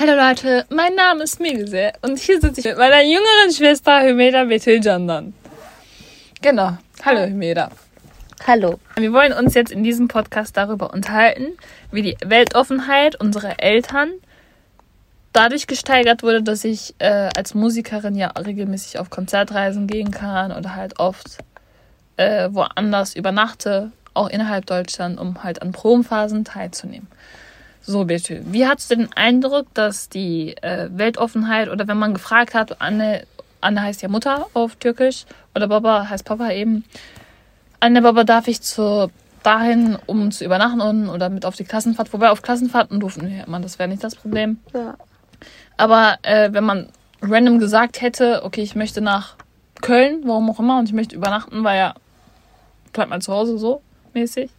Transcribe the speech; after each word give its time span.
Hallo 0.00 0.14
Leute, 0.14 0.64
mein 0.70 0.94
Name 0.94 1.24
ist 1.24 1.40
Milse 1.40 1.90
und 2.02 2.20
hier 2.20 2.40
sitze 2.40 2.60
ich 2.60 2.66
mit 2.66 2.78
meiner 2.78 3.02
jüngeren 3.02 3.52
Schwester 3.52 4.00
Hümeda 4.00 4.44
Betiljandan. 4.44 5.34
Genau. 6.40 6.78
Hallo 7.04 7.26
Hümeda. 7.26 7.70
Hallo. 8.46 8.78
Wir 8.94 9.12
wollen 9.12 9.32
uns 9.32 9.54
jetzt 9.54 9.72
in 9.72 9.82
diesem 9.82 10.06
Podcast 10.06 10.56
darüber 10.56 10.92
unterhalten, 10.92 11.48
wie 11.90 12.02
die 12.02 12.16
Weltoffenheit 12.24 13.20
unserer 13.20 13.60
Eltern 13.60 14.12
dadurch 15.32 15.66
gesteigert 15.66 16.22
wurde, 16.22 16.44
dass 16.44 16.62
ich 16.62 16.94
äh, 17.00 17.30
als 17.36 17.54
Musikerin 17.54 18.14
ja 18.14 18.28
regelmäßig 18.28 19.00
auf 19.00 19.10
Konzertreisen 19.10 19.88
gehen 19.88 20.12
kann 20.12 20.52
oder 20.52 20.76
halt 20.76 21.00
oft 21.00 21.38
äh, 22.16 22.48
woanders 22.52 23.16
übernachte, 23.16 23.90
auch 24.14 24.28
innerhalb 24.28 24.64
Deutschland, 24.66 25.18
um 25.18 25.42
halt 25.42 25.60
an 25.60 25.72
Probenphasen 25.72 26.44
teilzunehmen. 26.44 27.08
So, 27.88 28.04
bitte. 28.04 28.42
Wie 28.44 28.66
hast 28.66 28.90
du 28.90 28.96
den 28.96 29.08
Eindruck, 29.14 29.72
dass 29.72 30.10
die 30.10 30.54
äh, 30.58 30.90
Weltoffenheit 30.92 31.70
oder 31.70 31.88
wenn 31.88 31.96
man 31.96 32.12
gefragt 32.12 32.52
hat, 32.52 32.82
Anne, 32.82 33.26
Anne 33.62 33.80
heißt 33.80 34.02
ja 34.02 34.10
Mutter 34.10 34.46
auf 34.52 34.76
Türkisch 34.76 35.24
oder 35.54 35.68
Baba 35.68 36.06
heißt 36.06 36.26
Papa 36.26 36.50
eben, 36.50 36.84
Anne, 37.80 38.02
Baba, 38.02 38.24
darf 38.24 38.46
ich 38.46 38.60
zu 38.60 39.10
dahin, 39.42 39.96
um 40.04 40.30
zu 40.32 40.44
übernachten 40.44 41.08
oder 41.08 41.30
mit 41.30 41.46
auf 41.46 41.56
die 41.56 41.64
Klassenfahrt? 41.64 42.12
Wobei 42.12 42.28
auf 42.28 42.42
Klassenfahrten 42.42 43.00
durften 43.00 43.26
wir 43.26 43.46
immer, 43.46 43.58
das 43.58 43.78
wäre 43.78 43.88
nicht 43.88 44.04
das 44.04 44.16
Problem. 44.16 44.58
Ja. 44.74 44.98
Aber 45.78 46.18
äh, 46.24 46.52
wenn 46.52 46.64
man 46.64 46.90
random 47.22 47.58
gesagt 47.58 48.02
hätte, 48.02 48.44
okay, 48.44 48.60
ich 48.60 48.74
möchte 48.74 49.00
nach 49.00 49.36
Köln, 49.80 50.20
warum 50.24 50.50
auch 50.50 50.60
immer, 50.60 50.78
und 50.78 50.90
ich 50.90 50.94
möchte 50.94 51.16
übernachten, 51.16 51.64
war 51.64 51.74
ja, 51.74 51.94
bleib 52.92 53.08
mal 53.08 53.22
zu 53.22 53.32
Hause 53.32 53.56
so 53.56 53.80
mäßig. 54.12 54.50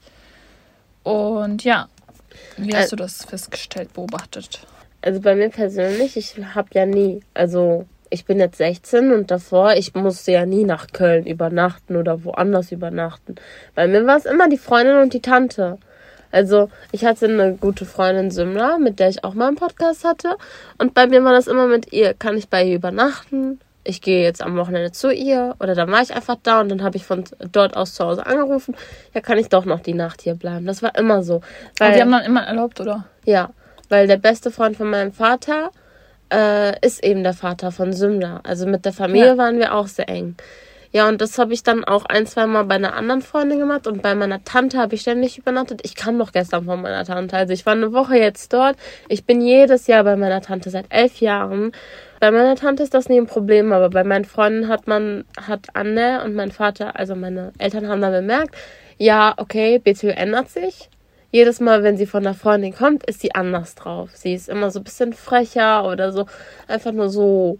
Und 1.03 1.63
ja, 1.63 1.89
wie 2.57 2.75
hast 2.75 2.91
du 2.91 2.95
das 2.95 3.25
festgestellt, 3.25 3.93
beobachtet? 3.93 4.61
Also 5.01 5.21
bei 5.21 5.35
mir 5.35 5.49
persönlich, 5.49 6.17
ich 6.17 6.35
habe 6.53 6.69
ja 6.73 6.85
nie, 6.85 7.21
also 7.33 7.85
ich 8.09 8.25
bin 8.25 8.39
jetzt 8.39 8.57
16 8.57 9.13
und 9.13 9.31
davor, 9.31 9.73
ich 9.73 9.93
musste 9.93 10.31
ja 10.31 10.45
nie 10.45 10.63
nach 10.63 10.87
Köln 10.91 11.25
übernachten 11.25 11.95
oder 11.95 12.23
woanders 12.23 12.71
übernachten. 12.71 13.35
Bei 13.75 13.87
mir 13.87 14.05
war 14.05 14.17
es 14.17 14.25
immer 14.25 14.49
die 14.49 14.57
Freundin 14.57 14.97
und 14.97 15.13
die 15.13 15.21
Tante. 15.21 15.77
Also 16.31 16.69
ich 16.91 17.05
hatte 17.05 17.25
eine 17.25 17.55
gute 17.55 17.85
Freundin 17.85 18.31
Symla, 18.31 18.77
mit 18.77 18.99
der 18.99 19.09
ich 19.09 19.23
auch 19.23 19.33
mal 19.33 19.47
einen 19.47 19.57
Podcast 19.57 20.03
hatte. 20.03 20.37
Und 20.77 20.93
bei 20.93 21.07
mir 21.07 21.23
war 21.23 21.33
das 21.33 21.47
immer 21.47 21.67
mit 21.67 21.91
ihr, 21.93 22.13
kann 22.13 22.37
ich 22.37 22.49
bei 22.49 22.63
ihr 22.63 22.75
übernachten? 22.75 23.59
Ich 23.89 24.01
gehe 24.01 24.21
jetzt 24.21 24.43
am 24.43 24.55
Wochenende 24.55 24.91
zu 24.91 25.11
ihr 25.11 25.55
oder 25.59 25.73
dann 25.73 25.91
war 25.91 26.01
ich 26.03 26.13
einfach 26.13 26.35
da 26.43 26.61
und 26.61 26.69
dann 26.69 26.83
habe 26.83 26.95
ich 26.95 27.05
von 27.05 27.23
dort 27.51 27.75
aus 27.75 27.95
zu 27.95 28.05
Hause 28.05 28.23
angerufen. 28.23 28.75
Ja, 29.15 29.21
kann 29.21 29.39
ich 29.39 29.49
doch 29.49 29.65
noch 29.65 29.79
die 29.79 29.95
Nacht 29.95 30.21
hier 30.21 30.35
bleiben. 30.35 30.67
Das 30.67 30.83
war 30.83 30.95
immer 30.95 31.23
so. 31.23 31.41
Aber 31.79 31.91
die 31.91 31.99
haben 31.99 32.11
dann 32.11 32.23
immer 32.23 32.43
erlaubt, 32.43 32.79
oder? 32.79 33.05
Ja, 33.25 33.49
weil 33.89 34.05
der 34.05 34.17
beste 34.17 34.51
Freund 34.51 34.77
von 34.77 34.91
meinem 34.91 35.11
Vater 35.11 35.71
äh, 36.31 36.85
ist 36.85 37.03
eben 37.03 37.23
der 37.23 37.33
Vater 37.33 37.71
von 37.71 37.91
Symla. 37.91 38.41
Also 38.43 38.67
mit 38.67 38.85
der 38.85 38.93
Familie 38.93 39.29
Ja. 39.29 39.37
waren 39.39 39.57
wir 39.57 39.73
auch 39.73 39.87
sehr 39.87 40.07
eng. 40.07 40.35
Ja, 40.91 41.07
und 41.07 41.19
das 41.21 41.37
habe 41.39 41.53
ich 41.53 41.61
dann 41.63 41.83
auch 41.83 42.05
ein, 42.05 42.25
zwei 42.27 42.45
Mal 42.47 42.65
bei 42.65 42.75
einer 42.75 42.95
anderen 42.95 43.21
Freundin 43.23 43.59
gemacht 43.59 43.85
und 43.87 44.01
bei 44.03 44.13
meiner 44.15 44.43
Tante 44.43 44.77
habe 44.79 44.93
ich 44.95 45.01
ständig 45.01 45.37
übernachtet. 45.39 45.81
Ich 45.83 45.95
kam 45.95 46.17
doch 46.17 46.31
gestern 46.31 46.65
von 46.65 46.81
meiner 46.81 47.05
Tante. 47.05 47.35
Also 47.37 47.53
ich 47.53 47.65
war 47.65 47.73
eine 47.73 47.91
Woche 47.93 48.17
jetzt 48.17 48.53
dort. 48.53 48.75
Ich 49.07 49.23
bin 49.25 49.41
jedes 49.41 49.85
Jahr 49.87 50.03
bei 50.03 50.15
meiner 50.15 50.41
Tante 50.41 50.69
seit 50.71 50.85
elf 50.89 51.19
Jahren. 51.21 51.71
Bei 52.19 52.31
meiner 52.31 52.55
Tante 52.55 52.83
ist 52.83 52.93
das 52.93 53.09
nie 53.09 53.19
ein 53.19 53.27
Problem, 53.27 53.71
aber 53.71 53.89
bei 53.89 54.03
meinen 54.03 54.25
Freunden 54.25 54.67
hat 54.67 54.87
man, 54.87 55.25
hat 55.37 55.67
Anne 55.73 56.23
und 56.23 56.35
mein 56.35 56.51
Vater, 56.51 56.97
also 56.99 57.15
meine 57.15 57.53
Eltern 57.57 57.87
haben 57.87 58.01
dann 58.01 58.11
bemerkt, 58.11 58.55
ja, 58.97 59.33
okay, 59.37 59.79
BTU 59.79 60.07
ändert 60.07 60.49
sich 60.49 60.89
jedes 61.31 61.59
Mal, 61.59 61.83
wenn 61.83 61.97
sie 61.97 62.05
von 62.05 62.23
der 62.23 62.33
Freundin 62.33 62.73
kommt, 62.73 63.05
ist 63.05 63.21
sie 63.21 63.35
anders 63.35 63.75
drauf. 63.75 64.09
Sie 64.13 64.33
ist 64.33 64.49
immer 64.49 64.71
so 64.71 64.79
ein 64.79 64.83
bisschen 64.83 65.13
frecher 65.13 65.85
oder 65.85 66.11
so, 66.11 66.25
einfach 66.67 66.91
nur 66.91 67.09
so 67.09 67.59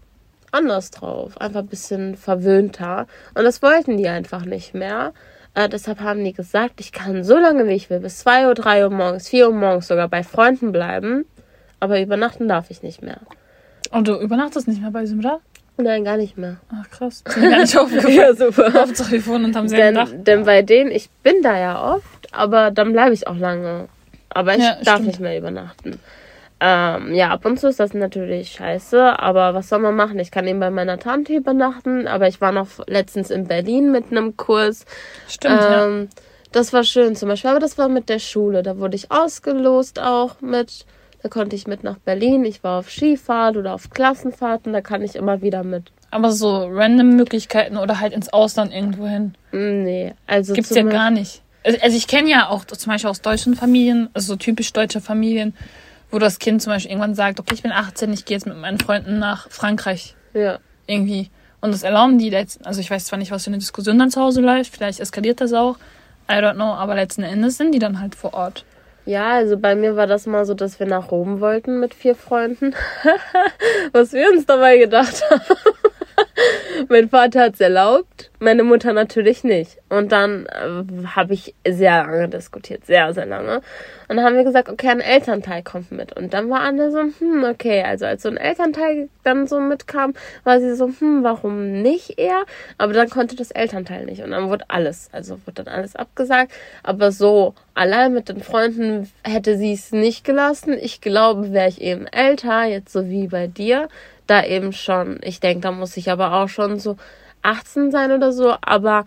anders 0.52 0.90
drauf. 0.92 1.40
Einfach 1.40 1.60
ein 1.60 1.68
bisschen 1.68 2.16
verwöhnter. 2.16 3.06
Und 3.36 3.44
das 3.44 3.62
wollten 3.62 3.98
die 3.98 4.08
einfach 4.08 4.46
nicht 4.46 4.74
mehr. 4.74 5.14
Äh, 5.54 5.70
deshalb 5.70 6.00
haben 6.00 6.24
die 6.24 6.34
gesagt, 6.34 6.82
ich 6.82 6.92
kann 6.92 7.24
so 7.24 7.38
lange 7.38 7.68
wie 7.68 7.74
ich 7.74 7.90
will, 7.90 8.00
bis 8.00 8.20
2 8.20 8.48
Uhr, 8.48 8.56
3 8.56 8.86
Uhr 8.86 8.90
morgens, 8.90 9.30
4 9.30 9.50
Uhr 9.50 9.56
morgens 9.56 9.88
sogar 9.88 10.08
bei 10.08 10.24
Freunden 10.24 10.72
bleiben. 10.72 11.26
Aber 11.80 12.02
übernachten 12.02 12.48
darf 12.48 12.72
ich 12.72 12.82
nicht 12.82 13.02
mehr. 13.04 13.20
Und 13.92 14.08
du 14.08 14.16
übernachtest 14.20 14.68
nicht 14.68 14.82
mehr 14.82 14.92
bei 14.92 15.06
Simra? 15.06 15.40
Nein, 15.78 16.04
gar 16.04 16.18
nicht 16.18 16.38
mehr. 16.38 16.58
Ach 16.74 16.90
krass. 16.90 17.24
Das 17.24 17.36
ist 17.38 17.42
mir 17.42 17.50
gar 17.50 17.60
nicht 17.62 17.78
aufgefallen. 17.78 18.16
Ja, 18.16 18.34
super. 18.34 18.74
Hauptsache 18.74 19.12
wir 19.14 19.26
wohnen 19.28 19.46
unterm 19.46 19.68
selben 19.68 19.96
Dach. 19.96 20.10
Denn, 20.10 20.24
denn 20.26 20.46
bei 20.46 20.62
denen, 20.62 20.92
ich 20.92 21.10
bin 21.24 21.42
da 21.42 21.58
ja 21.58 21.94
oft, 21.96 22.28
aber 22.34 22.72
dann 22.72 22.92
bleibe 22.92 23.14
ich 23.14 23.28
auch 23.28 23.38
lange. 23.38 23.88
Aber 24.30 24.56
ich 24.56 24.62
Ja, 24.62 24.76
darf 24.84 24.96
stimmt. 24.96 25.08
nicht 25.08 25.20
mehr 25.22 25.38
übernachten. 25.38 26.00
Ähm, 26.62 27.14
ja, 27.14 27.30
ab 27.30 27.46
und 27.46 27.58
zu 27.58 27.70
ist 27.70 27.80
das 27.80 27.94
natürlich 27.94 28.52
scheiße, 28.52 29.18
aber 29.18 29.54
was 29.54 29.70
soll 29.70 29.80
man 29.80 29.96
machen? 29.96 30.20
Ich 30.20 30.30
kann 30.30 30.46
eben 30.46 30.60
bei 30.60 30.70
meiner 30.70 31.00
Tante 31.00 31.34
übernachten, 31.34 32.06
aber 32.06 32.28
ich 32.28 32.42
war 32.42 32.52
noch 32.52 32.68
letztens 32.86 33.32
in 33.32 33.48
Berlin 33.48 33.92
mit 33.94 34.12
einem 34.12 34.36
Kurs. 34.36 34.86
Stimmt, 35.30 35.62
ja. 35.62 35.86
ähm, 35.88 36.10
Das 36.52 36.74
war 36.74 36.84
schön 36.84 37.16
zum 37.16 37.30
Beispiel, 37.30 37.52
aber 37.52 37.62
das 37.62 37.78
war 37.78 37.88
mit 37.88 38.10
der 38.10 38.20
Schule. 38.20 38.62
Da 38.62 38.78
wurde 38.78 38.98
ich 38.98 39.10
ausgelost 39.10 40.02
auch 40.02 40.42
mit. 40.42 40.86
Da 41.22 41.30
konnte 41.30 41.56
ich 41.56 41.68
mit 41.68 41.84
nach 41.84 41.98
Berlin. 41.98 42.46
Ich 42.46 42.64
war 42.64 42.80
auf 42.80 42.90
Skifahrt 42.90 43.58
oder 43.58 43.74
auf 43.74 43.90
Klassenfahrten, 43.90 44.72
da 44.72 44.82
kann 44.82 45.02
ich 45.02 45.16
immer 45.16 45.42
wieder 45.42 45.64
mit. 45.64 45.92
Aber 46.12 46.32
so 46.32 46.66
random 46.72 47.16
Möglichkeiten 47.16 47.78
oder 47.78 48.00
halt 48.00 48.14
ins 48.14 48.30
Ausland 48.30 48.74
irgendwo 48.74 49.06
hin. 49.06 49.36
Nee, 49.52 50.14
also 50.28 50.54
Gibt's 50.54 50.74
ja 50.74 50.84
gar 50.84 51.12
nicht. 51.12 51.42
Also 51.64 51.78
also 51.82 51.98
ich 51.98 52.08
kenne 52.08 52.30
ja 52.30 52.48
auch 52.50 52.66
zum 52.66 52.92
Beispiel 52.92 53.10
aus 53.10 53.22
deutschen 53.22 53.56
Familien, 53.56 54.10
also 54.14 54.34
so 54.34 54.36
typisch 54.38 54.72
deutsche 54.74 55.02
Familien, 55.02 55.54
wo 56.10 56.18
das 56.18 56.40
Kind 56.40 56.62
zum 56.62 56.72
Beispiel 56.74 56.92
irgendwann 56.92 57.16
sagt, 57.16 57.40
okay, 57.40 57.54
ich 57.54 57.62
bin 57.62 57.72
18, 57.72 58.12
ich 58.14 58.26
gehe 58.26 58.38
jetzt 58.38 58.48
mit 58.48 58.58
meinen 58.58 58.80
Freunden 58.80 59.20
nach 59.20 59.50
Frankreich 59.52 60.16
Ja. 60.34 60.60
irgendwie. 60.88 61.30
Und 61.62 61.72
das 61.74 61.84
erlauben 61.84 62.18
die 62.18 62.30
jetzt. 62.30 62.66
Also 62.66 62.80
ich 62.80 62.90
weiß 62.90 63.06
zwar 63.06 63.20
nicht, 63.20 63.32
was 63.32 63.44
für 63.44 63.50
eine 63.50 63.58
Diskussion 63.58 64.00
dann 64.00 64.10
zu 64.10 64.22
Hause 64.22 64.40
läuft, 64.42 64.74
vielleicht 64.74 65.02
eskaliert 65.02 65.42
das 65.42 65.52
auch. 65.54 65.78
I 66.32 66.36
don't 66.36 66.54
know, 66.54 66.74
aber 66.74 66.96
letzten 66.96 67.24
Endes 67.24 67.58
sind 67.58 67.74
die 67.74 67.80
dann 67.80 68.00
halt 68.00 68.16
vor 68.16 68.34
Ort. 68.34 68.64
Ja, 69.10 69.32
also 69.32 69.58
bei 69.58 69.74
mir 69.74 69.96
war 69.96 70.06
das 70.06 70.28
mal 70.28 70.46
so, 70.46 70.54
dass 70.54 70.80
wir 70.80 70.86
nach 70.86 71.10
Rom 71.10 71.40
wollten 71.40 71.80
mit 71.80 71.96
vier 71.96 72.14
Freunden. 72.14 72.76
Was 73.92 74.14
wir 74.14 74.30
uns 74.30 74.46
dabei 74.46 74.78
gedacht 74.78 75.24
haben. 75.28 75.42
mein 76.90 77.10
Vater 77.10 77.42
hat's 77.42 77.60
erlaubt, 77.60 78.29
meine 78.40 78.64
Mutter 78.64 78.94
natürlich 78.94 79.44
nicht. 79.44 79.78
Und 79.90 80.12
dann 80.12 80.46
äh, 80.46 81.06
habe 81.08 81.34
ich 81.34 81.54
sehr 81.68 82.06
lange 82.06 82.30
diskutiert, 82.30 82.86
sehr, 82.86 83.14
sehr 83.14 83.26
lange. 83.26 83.58
Und 84.08 84.16
dann 84.16 84.24
haben 84.24 84.36
wir 84.36 84.44
gesagt, 84.44 84.70
okay, 84.70 84.88
ein 84.88 85.02
Elternteil 85.02 85.62
kommt 85.62 85.92
mit. 85.92 86.16
Und 86.16 86.34
dann 86.34 86.50
war 86.50 86.62
Anne 86.62 86.92
so, 86.92 87.00
hm, 87.00 87.44
okay, 87.44 87.84
also 87.84 88.06
als 88.06 88.24
so 88.24 88.30
ein 88.30 88.38
Elternteil 88.38 89.10
dann 89.24 89.46
so 89.48 89.60
mitkam, 89.60 90.14
war 90.44 90.60
sie 90.60 90.74
so, 90.76 90.88
hm, 90.88 91.24
warum 91.24 91.82
nicht 91.82 92.18
er? 92.18 92.46
Aber 92.78 92.94
dann 92.94 93.10
konnte 93.10 93.36
das 93.36 93.52
Elternteil 93.52 94.06
nicht. 94.06 94.24
Und 94.24 94.32
dann 94.32 94.50
wurde 94.50 94.66
alles, 94.70 95.10
also 95.12 95.40
wurde 95.46 95.64
dann 95.64 95.74
alles 95.74 95.96
abgesagt. 95.96 96.52
Aber 96.82 97.12
so 97.12 97.56
allein 97.74 98.14
mit 98.14 98.30
den 98.30 98.42
Freunden 98.42 99.12
hätte 99.24 99.58
sie 99.58 99.74
es 99.74 99.92
nicht 99.92 100.24
gelassen. 100.24 100.78
Ich 100.80 101.02
glaube, 101.02 101.52
wäre 101.52 101.70
ich 101.70 101.82
eben 101.82 102.08
älter, 102.08 102.64
jetzt 102.64 102.94
so 102.94 103.10
wie 103.10 103.28
bei 103.28 103.48
dir, 103.48 103.90
da 104.28 104.44
eben 104.44 104.74
schon, 104.74 105.20
ich 105.24 105.40
denke, 105.40 105.62
da 105.62 105.72
muss 105.72 105.98
ich 105.98 106.12
aber 106.12 106.34
auch 106.34 106.50
schon 106.50 106.80
so 106.80 106.98
18 107.42 107.92
sein 107.92 108.12
oder 108.12 108.32
so, 108.32 108.56
aber 108.62 109.04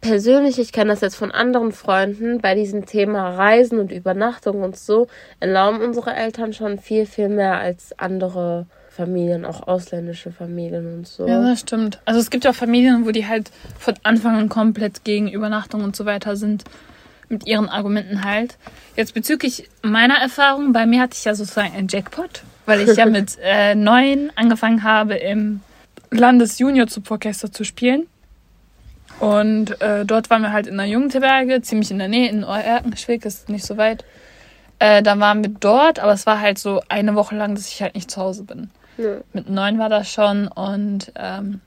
persönlich, 0.00 0.58
ich 0.58 0.72
kenne 0.72 0.90
das 0.90 1.00
jetzt 1.00 1.16
von 1.16 1.32
anderen 1.32 1.72
Freunden, 1.72 2.40
bei 2.40 2.54
diesem 2.54 2.86
Thema 2.86 3.30
Reisen 3.30 3.78
und 3.78 3.92
Übernachtung 3.92 4.62
und 4.62 4.76
so, 4.76 5.08
erlauben 5.40 5.80
unsere 5.80 6.14
Eltern 6.14 6.52
schon 6.52 6.78
viel, 6.78 7.06
viel 7.06 7.28
mehr 7.28 7.58
als 7.58 7.98
andere 7.98 8.66
Familien, 8.96 9.44
auch 9.44 9.68
ausländische 9.68 10.32
Familien 10.32 10.94
und 10.94 11.06
so. 11.06 11.26
Ja, 11.26 11.42
das 11.42 11.60
stimmt. 11.60 12.00
Also 12.06 12.18
es 12.18 12.30
gibt 12.30 12.44
ja 12.44 12.52
auch 12.52 12.54
Familien, 12.54 13.04
wo 13.06 13.10
die 13.10 13.26
halt 13.26 13.50
von 13.78 13.94
Anfang 14.02 14.36
an 14.36 14.48
komplett 14.48 15.04
gegen 15.04 15.28
Übernachtung 15.28 15.84
und 15.84 15.94
so 15.94 16.06
weiter 16.06 16.36
sind. 16.36 16.64
Mit 17.28 17.44
ihren 17.44 17.68
Argumenten 17.68 18.24
halt. 18.24 18.56
Jetzt 18.94 19.12
bezüglich 19.12 19.68
meiner 19.82 20.14
Erfahrung, 20.14 20.72
bei 20.72 20.86
mir 20.86 21.00
hatte 21.00 21.16
ich 21.18 21.24
ja 21.24 21.34
sozusagen 21.34 21.74
einen 21.74 21.88
Jackpot, 21.88 22.44
weil 22.66 22.88
ich 22.88 22.96
ja 22.96 23.04
mit 23.10 23.36
äh, 23.42 23.74
neun 23.74 24.30
angefangen 24.36 24.84
habe, 24.84 25.16
im 25.16 25.60
Landesjunior-Orchester 26.16 27.52
zu 27.52 27.64
spielen. 27.64 28.06
Und 29.20 29.80
äh, 29.80 30.04
dort 30.04 30.28
waren 30.28 30.42
wir 30.42 30.52
halt 30.52 30.66
in 30.66 30.76
der 30.76 30.86
Jugendherberge, 30.86 31.62
ziemlich 31.62 31.90
in 31.90 31.98
der 31.98 32.08
Nähe, 32.08 32.28
in 32.28 32.42
Erkenschwick, 32.42 33.24
ist 33.24 33.48
nicht 33.48 33.64
so 33.64 33.76
weit. 33.76 34.04
Äh, 34.78 35.02
dann 35.02 35.20
waren 35.20 35.42
wir 35.42 35.50
dort, 35.50 36.00
aber 36.00 36.12
es 36.12 36.26
war 36.26 36.40
halt 36.40 36.58
so 36.58 36.82
eine 36.88 37.14
Woche 37.14 37.34
lang, 37.34 37.54
dass 37.54 37.68
ich 37.68 37.80
halt 37.80 37.94
nicht 37.94 38.10
zu 38.10 38.20
Hause 38.20 38.44
bin. 38.44 38.70
Ja. 38.98 39.18
Mit 39.32 39.48
neun 39.48 39.78
war 39.78 39.88
das 39.88 40.10
schon 40.10 40.48
und 40.48 41.12
ähm, 41.16 41.60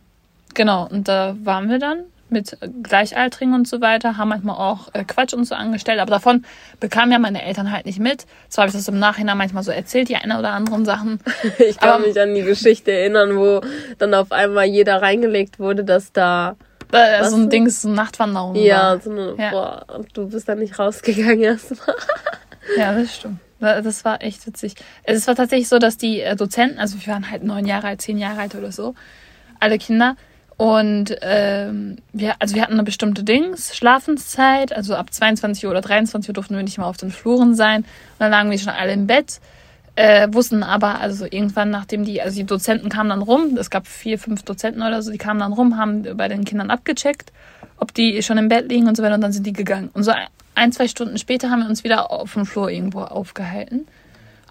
genau, 0.54 0.88
und 0.88 1.08
da 1.08 1.36
waren 1.44 1.70
wir 1.70 1.80
dann 1.80 2.04
mit 2.32 2.58
Gleichaltrigen 2.84 3.54
und 3.54 3.68
so 3.68 3.82
weiter, 3.82 4.18
haben 4.18 4.30
manchmal 4.30 4.56
auch 4.58 4.94
äh, 4.94 5.04
Quatsch 5.04 5.34
und 5.34 5.46
so 5.46 5.56
angestellt, 5.56 6.00
aber 6.00 6.12
davon 6.12 6.46
bekamen 6.80 7.12
ja 7.12 7.20
meine 7.20 7.44
Eltern 7.44 7.72
halt 7.72 7.86
nicht 7.86 8.00
mit. 8.00 8.26
Zwar 8.50 8.64
habe 8.64 8.70
ich 8.70 8.76
das 8.76 8.88
im 8.88 9.00
Nachhinein 9.00 9.38
manchmal 9.38 9.64
so 9.64 9.72
erzählt, 9.72 10.10
die 10.10 10.16
eine 10.16 10.38
oder 10.40 10.52
anderen 10.52 10.86
Sachen. 10.86 11.20
Ich 11.60 11.78
kann 11.78 11.90
Aber- 11.90 12.08
mich 12.08 12.20
an 12.20 12.34
die 12.36 12.44
Geschichte 12.44 12.92
erinnern, 12.92 13.36
wo 13.38 13.62
dann 13.98 14.14
auf 14.14 14.32
einmal 14.32 14.66
jeder 14.66 15.02
reingelegt 15.02 15.60
wurde, 15.60 15.84
dass 15.84 16.12
da 16.12 16.56
Äh, 16.92 17.24
so 17.26 17.36
ein? 17.36 17.50
Ding, 17.50 17.70
so 17.70 17.88
eine 17.88 17.96
Nachtwanderung 17.98 18.56
ja 18.56 18.78
war. 18.94 19.00
so 19.02 19.12
eine 19.12 19.36
Ja. 19.38 19.50
boah, 19.52 19.86
du 20.14 20.28
bist 20.30 20.48
da 20.50 20.56
nicht 20.56 20.80
rausgegangen 20.80 21.42
erstmal. 21.42 21.96
Ja, 22.78 22.94
das 22.94 23.16
stimmt. 23.16 23.40
Das 23.60 24.06
war 24.06 24.22
echt 24.22 24.46
witzig. 24.46 24.76
Es 25.04 25.26
war 25.28 25.36
tatsächlich 25.36 25.68
so, 25.68 25.80
dass 25.80 25.98
die 25.98 26.22
äh, 26.22 26.36
Dozenten, 26.36 26.78
also 26.80 26.98
wir 27.04 27.12
waren 27.12 27.30
halt 27.32 27.44
neun 27.44 27.66
Jahre 27.66 27.88
alt, 27.88 28.02
zehn 28.02 28.18
Jahre 28.20 28.42
alt 28.42 28.54
oder 28.56 28.72
so, 28.72 28.94
alle 29.60 29.78
Kinder. 29.80 30.16
Und 30.60 31.16
ähm, 31.22 32.00
wir, 32.12 32.34
also 32.40 32.54
wir 32.54 32.64
hatten 32.64 32.74
eine 32.74 32.84
bestimmte 32.84 33.24
Dings, 33.24 33.78
Schlafenszeit, 33.78 34.76
also 34.76 34.94
ab 34.94 35.14
22 35.14 35.64
Uhr 35.64 35.72
oder 35.72 35.80
23 35.80 36.28
Uhr 36.28 36.34
durften 36.34 36.58
wir 36.58 36.64
nicht 36.64 36.78
mehr 36.78 36.86
auf 36.86 36.98
den 36.98 37.12
Fluren 37.12 37.56
sein. 37.56 37.84
Und 37.84 37.88
dann 38.20 38.30
lagen 38.30 38.52
wir 38.52 38.60
schon 38.60 38.74
alle 38.74 38.92
im 38.92 39.08
Bett, 39.08 39.40
äh, 39.96 40.28
wussten 40.34 40.64
aber, 40.64 41.00
also 41.00 41.24
irgendwann, 41.24 41.70
nachdem 41.70 42.04
die, 42.04 42.22
also 42.22 42.36
die 42.36 42.44
Dozenten 42.44 42.90
kamen 42.90 43.10
dann 43.10 43.22
rum, 43.22 43.56
es 43.58 43.70
gab 43.70 43.88
vier, 43.88 44.20
fünf 44.20 44.44
Dozenten 44.44 44.82
oder 44.82 45.02
so, 45.02 45.12
die 45.12 45.18
kamen 45.18 45.40
dann 45.40 45.54
rum, 45.54 45.78
haben 45.78 46.04
bei 46.18 46.28
den 46.28 46.44
Kindern 46.44 46.72
abgecheckt, 46.72 47.32
ob 47.78 47.94
die 47.94 48.22
schon 48.22 48.38
im 48.38 48.50
Bett 48.50 48.70
liegen 48.70 48.90
und 48.90 48.98
so 48.98 49.02
weiter, 49.02 49.16
und 49.16 49.22
dann 49.22 49.32
sind 49.32 49.46
die 49.46 49.54
gegangen. 49.54 49.90
Und 49.94 50.04
so 50.04 50.12
ein, 50.56 50.74
zwei 50.74 50.90
Stunden 50.90 51.18
später 51.18 51.50
haben 51.50 51.62
wir 51.62 51.70
uns 51.70 51.86
wieder 51.86 52.12
auf 52.12 52.34
dem 52.34 52.46
Flur 52.46 52.70
irgendwo 52.70 53.00
aufgehalten. 53.00 53.88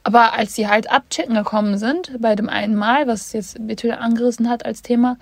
Aber 0.04 0.32
als 0.32 0.54
die 0.54 0.68
halt 0.68 0.90
abchecken 0.90 1.34
gekommen 1.34 1.76
sind, 1.76 2.12
bei 2.18 2.34
dem 2.34 2.48
einen 2.48 2.76
Mal, 2.76 3.06
was 3.06 3.34
jetzt 3.34 3.58
Betül 3.66 3.92
angerissen 3.92 4.48
hat 4.48 4.64
als 4.64 4.80
Thema, 4.80 5.18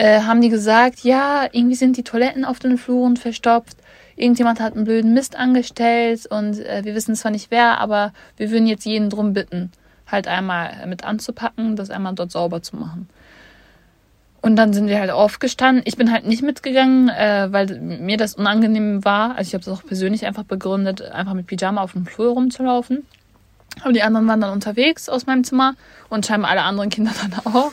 äh, 0.00 0.22
haben 0.22 0.40
die 0.40 0.48
gesagt, 0.48 1.00
ja, 1.00 1.46
irgendwie 1.52 1.74
sind 1.74 1.98
die 1.98 2.02
Toiletten 2.02 2.46
auf 2.46 2.58
den 2.58 2.78
Fluren 2.78 3.18
verstopft. 3.18 3.76
Irgendjemand 4.16 4.58
hat 4.58 4.74
einen 4.74 4.84
blöden 4.84 5.12
Mist 5.12 5.36
angestellt 5.36 6.24
und 6.24 6.58
äh, 6.58 6.80
wir 6.84 6.94
wissen 6.94 7.14
zwar 7.14 7.30
nicht 7.30 7.50
wer, 7.50 7.78
aber 7.78 8.14
wir 8.38 8.50
würden 8.50 8.66
jetzt 8.66 8.86
jeden 8.86 9.10
drum 9.10 9.34
bitten, 9.34 9.70
halt 10.06 10.26
einmal 10.26 10.86
mit 10.86 11.04
anzupacken, 11.04 11.76
das 11.76 11.90
einmal 11.90 12.14
dort 12.14 12.32
sauber 12.32 12.62
zu 12.62 12.76
machen. 12.76 13.10
Und 14.40 14.56
dann 14.56 14.72
sind 14.72 14.88
wir 14.88 14.98
halt 14.98 15.10
aufgestanden. 15.10 15.82
Ich 15.84 15.98
bin 15.98 16.10
halt 16.10 16.26
nicht 16.26 16.42
mitgegangen, 16.42 17.10
äh, 17.10 17.48
weil 17.50 17.78
mir 17.78 18.16
das 18.16 18.36
unangenehm 18.36 19.04
war. 19.04 19.36
Also 19.36 19.48
ich 19.48 19.54
habe 19.54 19.64
das 19.64 19.78
auch 19.78 19.84
persönlich 19.84 20.24
einfach 20.24 20.44
begründet, 20.44 21.02
einfach 21.02 21.34
mit 21.34 21.46
Pyjama 21.46 21.82
auf 21.82 21.92
dem 21.92 22.06
Flur 22.06 22.32
rumzulaufen. 22.32 23.06
Aber 23.82 23.92
die 23.92 24.02
anderen 24.02 24.26
waren 24.28 24.40
dann 24.40 24.52
unterwegs 24.52 25.10
aus 25.10 25.26
meinem 25.26 25.44
Zimmer 25.44 25.74
und 26.08 26.24
scheinbar 26.24 26.52
alle 26.52 26.62
anderen 26.62 26.88
Kinder 26.88 27.12
dann 27.20 27.34
auch. 27.54 27.72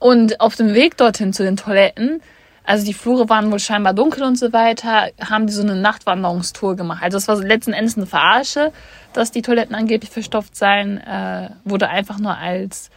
Und 0.00 0.40
auf 0.40 0.56
dem 0.56 0.74
Weg 0.74 0.96
dorthin 0.96 1.32
zu 1.32 1.44
den 1.44 1.56
Toiletten, 1.56 2.20
also 2.64 2.84
die 2.84 2.94
Flure 2.94 3.28
waren 3.28 3.52
wohl 3.52 3.58
scheinbar 3.58 3.94
dunkel 3.94 4.22
und 4.22 4.36
so 4.36 4.52
weiter, 4.52 5.10
haben 5.20 5.46
die 5.46 5.52
so 5.52 5.62
eine 5.62 5.76
Nachtwanderungstour 5.76 6.74
gemacht. 6.74 7.02
Also 7.02 7.18
es 7.18 7.28
war 7.28 7.36
letzten 7.36 7.72
Endes 7.72 7.96
eine 7.96 8.06
Verarsche, 8.06 8.72
dass 9.12 9.30
die 9.30 9.42
Toiletten 9.42 9.74
angeblich 9.74 10.10
verstopft 10.10 10.56
seien, 10.56 10.98
äh, 10.98 11.50
wurde 11.64 11.88
einfach 11.88 12.18
nur 12.18 12.36
als 12.36 12.90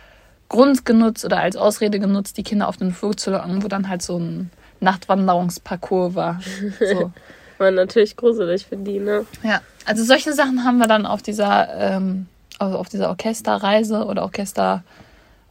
Grund 0.49 0.85
genutzt 0.85 1.25
oder 1.25 1.39
als 1.39 1.55
Ausrede 1.55 1.99
genutzt, 1.99 2.37
die 2.37 2.43
Kinder 2.43 2.67
auf 2.67 2.77
den 2.77 2.91
Flur 2.91 3.17
zu 3.17 3.31
locken, 3.31 3.63
wo 3.63 3.67
dann 3.67 3.89
halt 3.89 4.01
so 4.01 4.17
ein 4.17 4.49
Nachtwanderungsparcours 4.79 6.15
war. 6.15 6.39
So. 6.79 7.11
war 7.57 7.71
natürlich 7.71 8.15
gruselig 8.15 8.65
für 8.65 8.77
die, 8.77 8.99
ne? 8.99 9.25
Ja, 9.43 9.61
also 9.85 10.03
solche 10.03 10.33
Sachen 10.33 10.63
haben 10.63 10.77
wir 10.77 10.87
dann 10.87 11.05
auf 11.05 11.21
dieser, 11.21 11.69
ähm, 11.75 12.27
also 12.59 12.77
auf 12.77 12.89
dieser 12.89 13.09
Orchesterreise 13.09 14.05
oder 14.05 14.23
Orchester 14.23 14.83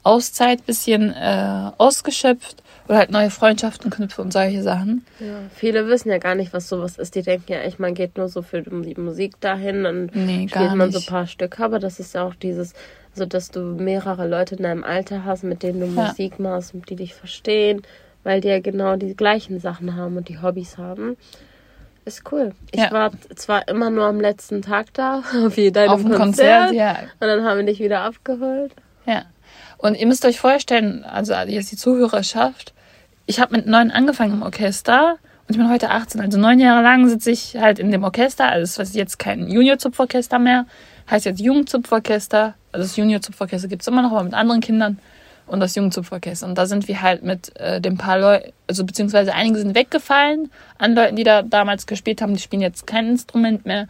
Auszeit 0.03 0.67
bisschen 0.67 1.13
äh, 1.13 1.71
ausgeschöpft 1.79 2.63
oder 2.89 2.99
halt 2.99 3.11
neue 3.11 3.31
Freundschaften 3.31 3.91
knüpfen 3.91 4.25
und 4.25 4.33
solche 4.33 4.63
Sachen. 4.63 5.05
Ja, 5.21 5.39
viele 5.55 5.87
wissen 5.89 6.11
ja 6.11 6.19
gar 6.19 6.35
nicht, 6.35 6.53
was 6.53 6.69
sowas 6.69 6.99
ist. 6.99 7.15
Die 7.15 7.23
denken 7.23 7.53
ja 7.53 7.61
echt, 7.61 7.79
man 7.79 7.95
geht 7.95 8.17
nur 8.17 8.29
so 8.29 8.43
für 8.43 8.63
die 8.63 9.01
Musik 9.01 9.41
dahin 9.41 9.87
und 9.87 10.15
nee, 10.15 10.49
spielt 10.49 10.75
man 10.75 10.91
so 10.91 10.99
ein 10.99 11.07
paar 11.07 11.27
Stücke. 11.27 11.63
Aber 11.63 11.79
das 11.79 12.01
ist 12.01 12.15
ja 12.15 12.25
auch 12.25 12.35
dieses, 12.35 12.75
so 13.15 13.25
dass 13.27 13.51
du 13.51 13.61
mehrere 13.61 14.27
Leute 14.27 14.57
in 14.57 14.65
deinem 14.65 14.85
Alter 14.85 15.25
hast, 15.25 15.45
mit 15.45 15.63
denen 15.63 15.81
du 15.81 15.87
ja. 15.87 16.09
Musik 16.09 16.39
machst 16.39 16.75
und 16.75 16.89
die 16.91 16.97
dich 16.97 17.15
verstehen, 17.15 17.83
weil 18.25 18.41
die 18.41 18.49
ja 18.49 18.61
genau 18.61 18.97
die 18.97 19.15
gleichen 19.15 19.61
Sachen 19.61 19.97
haben 19.97 20.17
und 20.17 20.29
die 20.29 20.41
Hobbys 20.41 20.79
haben. 20.79 21.17
Ist 22.05 22.33
cool. 22.33 22.53
Ich 22.73 22.81
ja. 22.81 22.91
war 22.91 23.13
zwar 23.37 23.69
immer 23.69 23.89
nur 23.89 24.07
am 24.07 24.21
letzten 24.21 24.61
Tag 24.61 24.93
da, 24.95 25.23
wie 25.55 25.71
deinem 25.71 25.91
Auf 25.91 26.03
dem 26.03 26.13
Konzert, 26.13 26.69
Konzert 26.69 26.73
ja. 26.73 26.99
und 27.21 27.29
dann 27.29 27.45
haben 27.45 27.59
wir 27.59 27.67
dich 27.67 27.79
wieder 27.79 28.01
abgeholt. 28.01 28.73
Und 29.83 29.97
ihr 29.97 30.07
müsst 30.07 30.25
euch 30.25 30.39
vorstellen, 30.39 31.05
also 31.05 31.35
jetzt 31.35 31.73
die 31.73 31.77
Zuhörerschaft, 31.77 32.73
ich 33.27 33.41
habe 33.41 33.57
mit 33.57 33.67
neun 33.67 33.91
angefangen 33.91 34.35
im 34.35 34.43
Orchester 34.43 35.17
und 35.49 35.51
ich 35.51 35.57
bin 35.57 35.69
heute 35.69 35.91
18. 35.91 36.21
Also 36.21 36.39
neun 36.39 36.61
Jahre 36.61 36.85
lang 36.85 37.09
sitze 37.09 37.33
ich 37.33 37.57
halt 37.57 37.81
in 37.81 37.91
dem 37.91 38.05
Orchester. 38.05 38.49
Also 38.49 38.81
es 38.81 38.91
ist 38.91 38.95
jetzt 38.95 39.19
kein 39.19 39.49
Junior-Zupforchester 39.49 40.39
mehr, 40.39 40.67
heißt 41.11 41.25
jetzt 41.25 41.41
Jugendzupforchester. 41.41 42.55
Also 42.71 42.85
das 42.85 42.97
Junior-Zupforchester 42.97 43.67
gibt 43.67 43.83
es 43.83 43.89
immer 43.89 44.03
noch, 44.03 44.13
aber 44.13 44.23
mit 44.23 44.35
anderen 44.35 44.61
Kindern 44.61 44.99
und 45.49 45.59
das 45.59 45.75
Jugendzupforchester. 45.75 46.47
Und 46.47 46.57
da 46.57 46.67
sind 46.67 46.87
wir 46.87 47.03
halt 47.03 47.25
mit 47.25 47.55
äh, 47.59 47.81
dem 47.81 47.99
paar 47.99 48.21
Leuten, 48.21 48.53
also 48.69 48.85
beziehungsweise 48.85 49.35
einige 49.35 49.59
sind 49.59 49.75
weggefallen 49.75 50.53
an 50.79 50.95
Leuten, 50.95 51.17
die 51.17 51.25
da 51.25 51.43
damals 51.43 51.89
gespielt 51.89 52.23
haben. 52.23 52.35
Die 52.35 52.41
spielen 52.41 52.63
jetzt 52.63 52.87
kein 52.87 53.09
Instrument 53.09 53.67
mehr. 53.67 53.89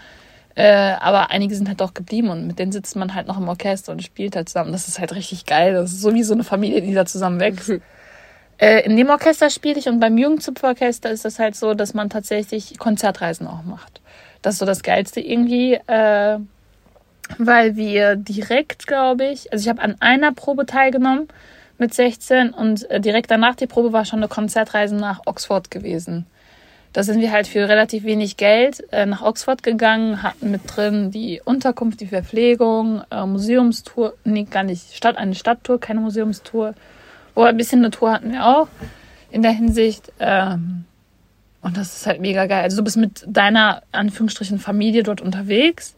Äh, 0.55 0.95
aber 1.01 1.31
einige 1.31 1.55
sind 1.55 1.69
halt 1.69 1.81
auch 1.81 1.95
geblieben 1.95 2.29
und 2.29 2.47
mit 2.47 2.59
denen 2.59 2.73
sitzt 2.73 2.95
man 2.97 3.15
halt 3.15 3.27
noch 3.27 3.39
im 3.39 3.49
Orchester 3.49 3.93
und 3.93 4.03
spielt 4.03 4.37
halt 4.37 4.49
zusammen. 4.49 4.73
Das 4.73 4.89
ist 4.89 4.99
halt 4.99 5.15
richtig 5.15 5.47
geil. 5.47 5.73
Das 5.73 5.93
ist 5.93 6.03
so 6.03 6.13
wie 6.13 6.23
so 6.23 6.35
eine 6.35 6.45
Familie, 6.45 6.83
die 6.83 6.93
da 6.93 7.07
zusammen 7.07 7.41
wächst. 7.41 7.73
äh, 8.59 8.85
in 8.85 8.97
dem 8.97 9.09
Orchester 9.09 9.49
spiele 9.49 9.79
ich 9.79 9.89
und 9.89 9.99
beim 10.01 10.19
Jugendzupforchester 10.19 11.11
ist 11.11 11.25
das 11.25 11.39
halt 11.39 11.57
so, 11.57 11.75
dass 11.75 11.95
man 11.95 12.11
tatsächlich 12.11 12.79
Konzertreisen 12.79 13.47
auch 13.47 13.63
macht. 13.63 14.03
Das 14.43 14.55
ist 14.55 14.59
so 14.59 14.67
das 14.67 14.83
Geilste 14.83 15.21
irgendwie, 15.21 15.75
äh, 15.75 16.39
weil 17.39 17.77
wir 17.77 18.17
direkt, 18.17 18.87
glaube 18.87 19.27
ich, 19.27 19.53
also 19.53 19.63
ich 19.63 19.69
habe 19.69 19.81
an 19.81 19.97
einer 20.01 20.33
Probe 20.33 20.67
teilgenommen 20.67 21.29
mit 21.79 21.95
16 21.95 22.51
und 22.51 22.91
äh, 22.91 23.01
direkt 23.01 23.31
danach 23.31 23.55
die 23.55 23.67
Probe 23.67 23.93
war 23.93 24.05
schon 24.05 24.19
eine 24.19 24.29
Konzertreise 24.29 24.97
nach 24.97 25.23
Oxford 25.25 25.71
gewesen. 25.71 26.27
Da 26.93 27.03
sind 27.03 27.21
wir 27.21 27.33
halt 27.33 27.47
für 27.47 27.69
relativ 27.69 28.05
wenig 28.05 28.37
Geld 28.37 28.85
äh, 28.93 29.06
nach 29.06 29.23
Oxford 29.23 29.62
gegangen, 29.62 30.23
hatten 30.23 30.50
mit 30.50 30.61
drin 30.67 31.11
die 31.11 31.41
Unterkunft, 31.43 32.00
die 32.00 32.06
Verpflegung, 32.06 33.03
äh, 33.11 33.25
Museumstour, 33.25 34.15
nee, 34.25 34.44
gar 34.44 34.62
nicht, 34.62 34.94
Stadt, 34.94 35.17
eine 35.17 35.35
Stadttour, 35.35 35.81
keine 35.81 36.00
Museumstour. 36.00 36.75
Aber 37.35 37.47
ein 37.47 37.56
bisschen 37.56 37.79
eine 37.79 37.91
Tour 37.91 38.12
hatten 38.12 38.33
wir 38.33 38.47
auch 38.47 38.69
in 39.31 39.41
der 39.41 39.53
Hinsicht. 39.53 40.12
Ähm, 40.21 40.85
und 41.62 41.77
das 41.77 41.97
ist 41.97 42.06
halt 42.06 42.21
mega 42.21 42.47
geil. 42.47 42.62
Also 42.62 42.77
du 42.77 42.85
bist 42.85 42.99
mit 42.99 43.25
deiner, 43.27 43.83
Anführungsstrichen, 43.93 44.59
Familie 44.59 45.03
dort 45.03 45.23
unterwegs 45.23 45.94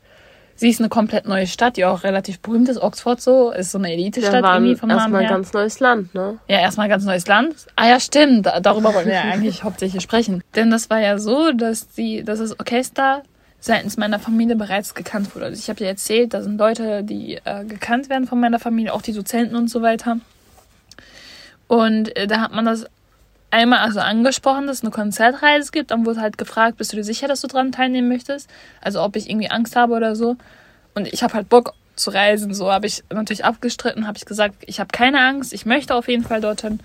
Sie 0.56 0.68
ist 0.68 0.80
eine 0.80 0.88
komplett 0.88 1.26
neue 1.26 1.46
Stadt, 1.46 1.76
die 1.76 1.84
auch 1.84 2.04
relativ 2.04 2.40
berühmt 2.40 2.68
ist. 2.68 2.78
Oxford 2.78 3.20
so 3.20 3.50
ist 3.50 3.72
so 3.72 3.78
eine 3.78 3.92
Elite-Stadt 3.92 4.44
ja, 4.44 4.54
irgendwie 4.54 4.76
vom 4.76 4.88
Namen 4.88 5.12
her. 5.12 5.22
Erstmal 5.22 5.36
ganz 5.36 5.52
neues 5.52 5.80
Land, 5.80 6.14
ne? 6.14 6.38
Ja, 6.48 6.60
erstmal 6.60 6.88
ganz 6.88 7.04
neues 7.04 7.26
Land. 7.26 7.54
Ah 7.74 7.88
ja, 7.88 7.98
stimmt. 7.98 8.46
Darüber 8.46 8.94
wollen 8.94 9.06
wir 9.06 9.14
ja 9.14 9.22
eigentlich 9.32 9.64
hauptsächlich 9.64 10.02
sprechen. 10.02 10.44
Denn 10.54 10.70
das 10.70 10.90
war 10.90 11.00
ja 11.00 11.18
so, 11.18 11.52
dass 11.52 11.88
die, 11.88 12.22
dass 12.22 12.38
das 12.38 12.58
Orchester 12.58 13.22
seitens 13.58 13.96
meiner 13.96 14.18
Familie 14.18 14.56
bereits 14.56 14.94
gekannt 14.94 15.34
wurde. 15.34 15.46
Also 15.46 15.58
ich 15.58 15.68
habe 15.68 15.78
dir 15.78 15.88
erzählt, 15.88 16.34
da 16.34 16.42
sind 16.42 16.58
Leute, 16.58 17.02
die 17.02 17.40
äh, 17.44 17.64
gekannt 17.64 18.10
werden 18.10 18.26
von 18.26 18.38
meiner 18.38 18.58
Familie, 18.58 18.92
auch 18.92 19.02
die 19.02 19.14
Dozenten 19.14 19.56
und 19.56 19.68
so 19.68 19.82
weiter. 19.82 20.18
Und 21.66 22.14
äh, 22.16 22.26
da 22.26 22.42
hat 22.42 22.52
man 22.52 22.66
das 22.66 22.86
einmal 23.54 23.78
also 23.78 24.00
angesprochen, 24.00 24.66
dass 24.66 24.78
es 24.78 24.82
eine 24.82 24.90
Konzertreise 24.90 25.70
gibt. 25.70 25.90
Dann 25.90 26.04
wurde 26.04 26.20
halt 26.20 26.36
gefragt, 26.36 26.76
bist 26.76 26.92
du 26.92 26.96
dir 26.96 27.04
sicher, 27.04 27.28
dass 27.28 27.40
du 27.40 27.46
dran 27.46 27.72
teilnehmen 27.72 28.08
möchtest? 28.08 28.50
Also 28.80 29.02
ob 29.02 29.16
ich 29.16 29.30
irgendwie 29.30 29.50
Angst 29.50 29.76
habe 29.76 29.94
oder 29.94 30.16
so. 30.16 30.36
Und 30.94 31.06
ich 31.06 31.22
habe 31.22 31.34
halt 31.34 31.48
Bock 31.48 31.74
zu 31.96 32.10
reisen. 32.10 32.52
So 32.52 32.72
habe 32.72 32.86
ich 32.86 33.04
natürlich 33.10 33.44
abgestritten, 33.44 34.06
habe 34.06 34.18
ich 34.18 34.24
gesagt, 34.24 34.56
ich 34.66 34.80
habe 34.80 34.88
keine 34.92 35.20
Angst, 35.20 35.52
ich 35.52 35.66
möchte 35.66 35.94
auf 35.94 36.08
jeden 36.08 36.24
Fall 36.24 36.40
dorthin. 36.40 36.80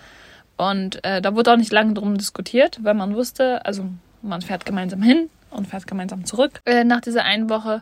Und 0.57 1.03
äh, 1.03 1.21
da 1.21 1.35
wurde 1.35 1.53
auch 1.53 1.57
nicht 1.57 1.71
lange 1.71 1.93
drum 1.93 2.17
diskutiert, 2.17 2.79
weil 2.83 2.93
man 2.93 3.15
wusste, 3.15 3.65
also 3.65 3.85
man 4.21 4.41
fährt 4.41 4.65
gemeinsam 4.65 5.01
hin 5.01 5.29
und 5.49 5.67
fährt 5.67 5.87
gemeinsam 5.87 6.25
zurück 6.25 6.61
äh, 6.65 6.83
nach 6.83 7.01
dieser 7.01 7.23
einen 7.23 7.49
Woche. 7.49 7.81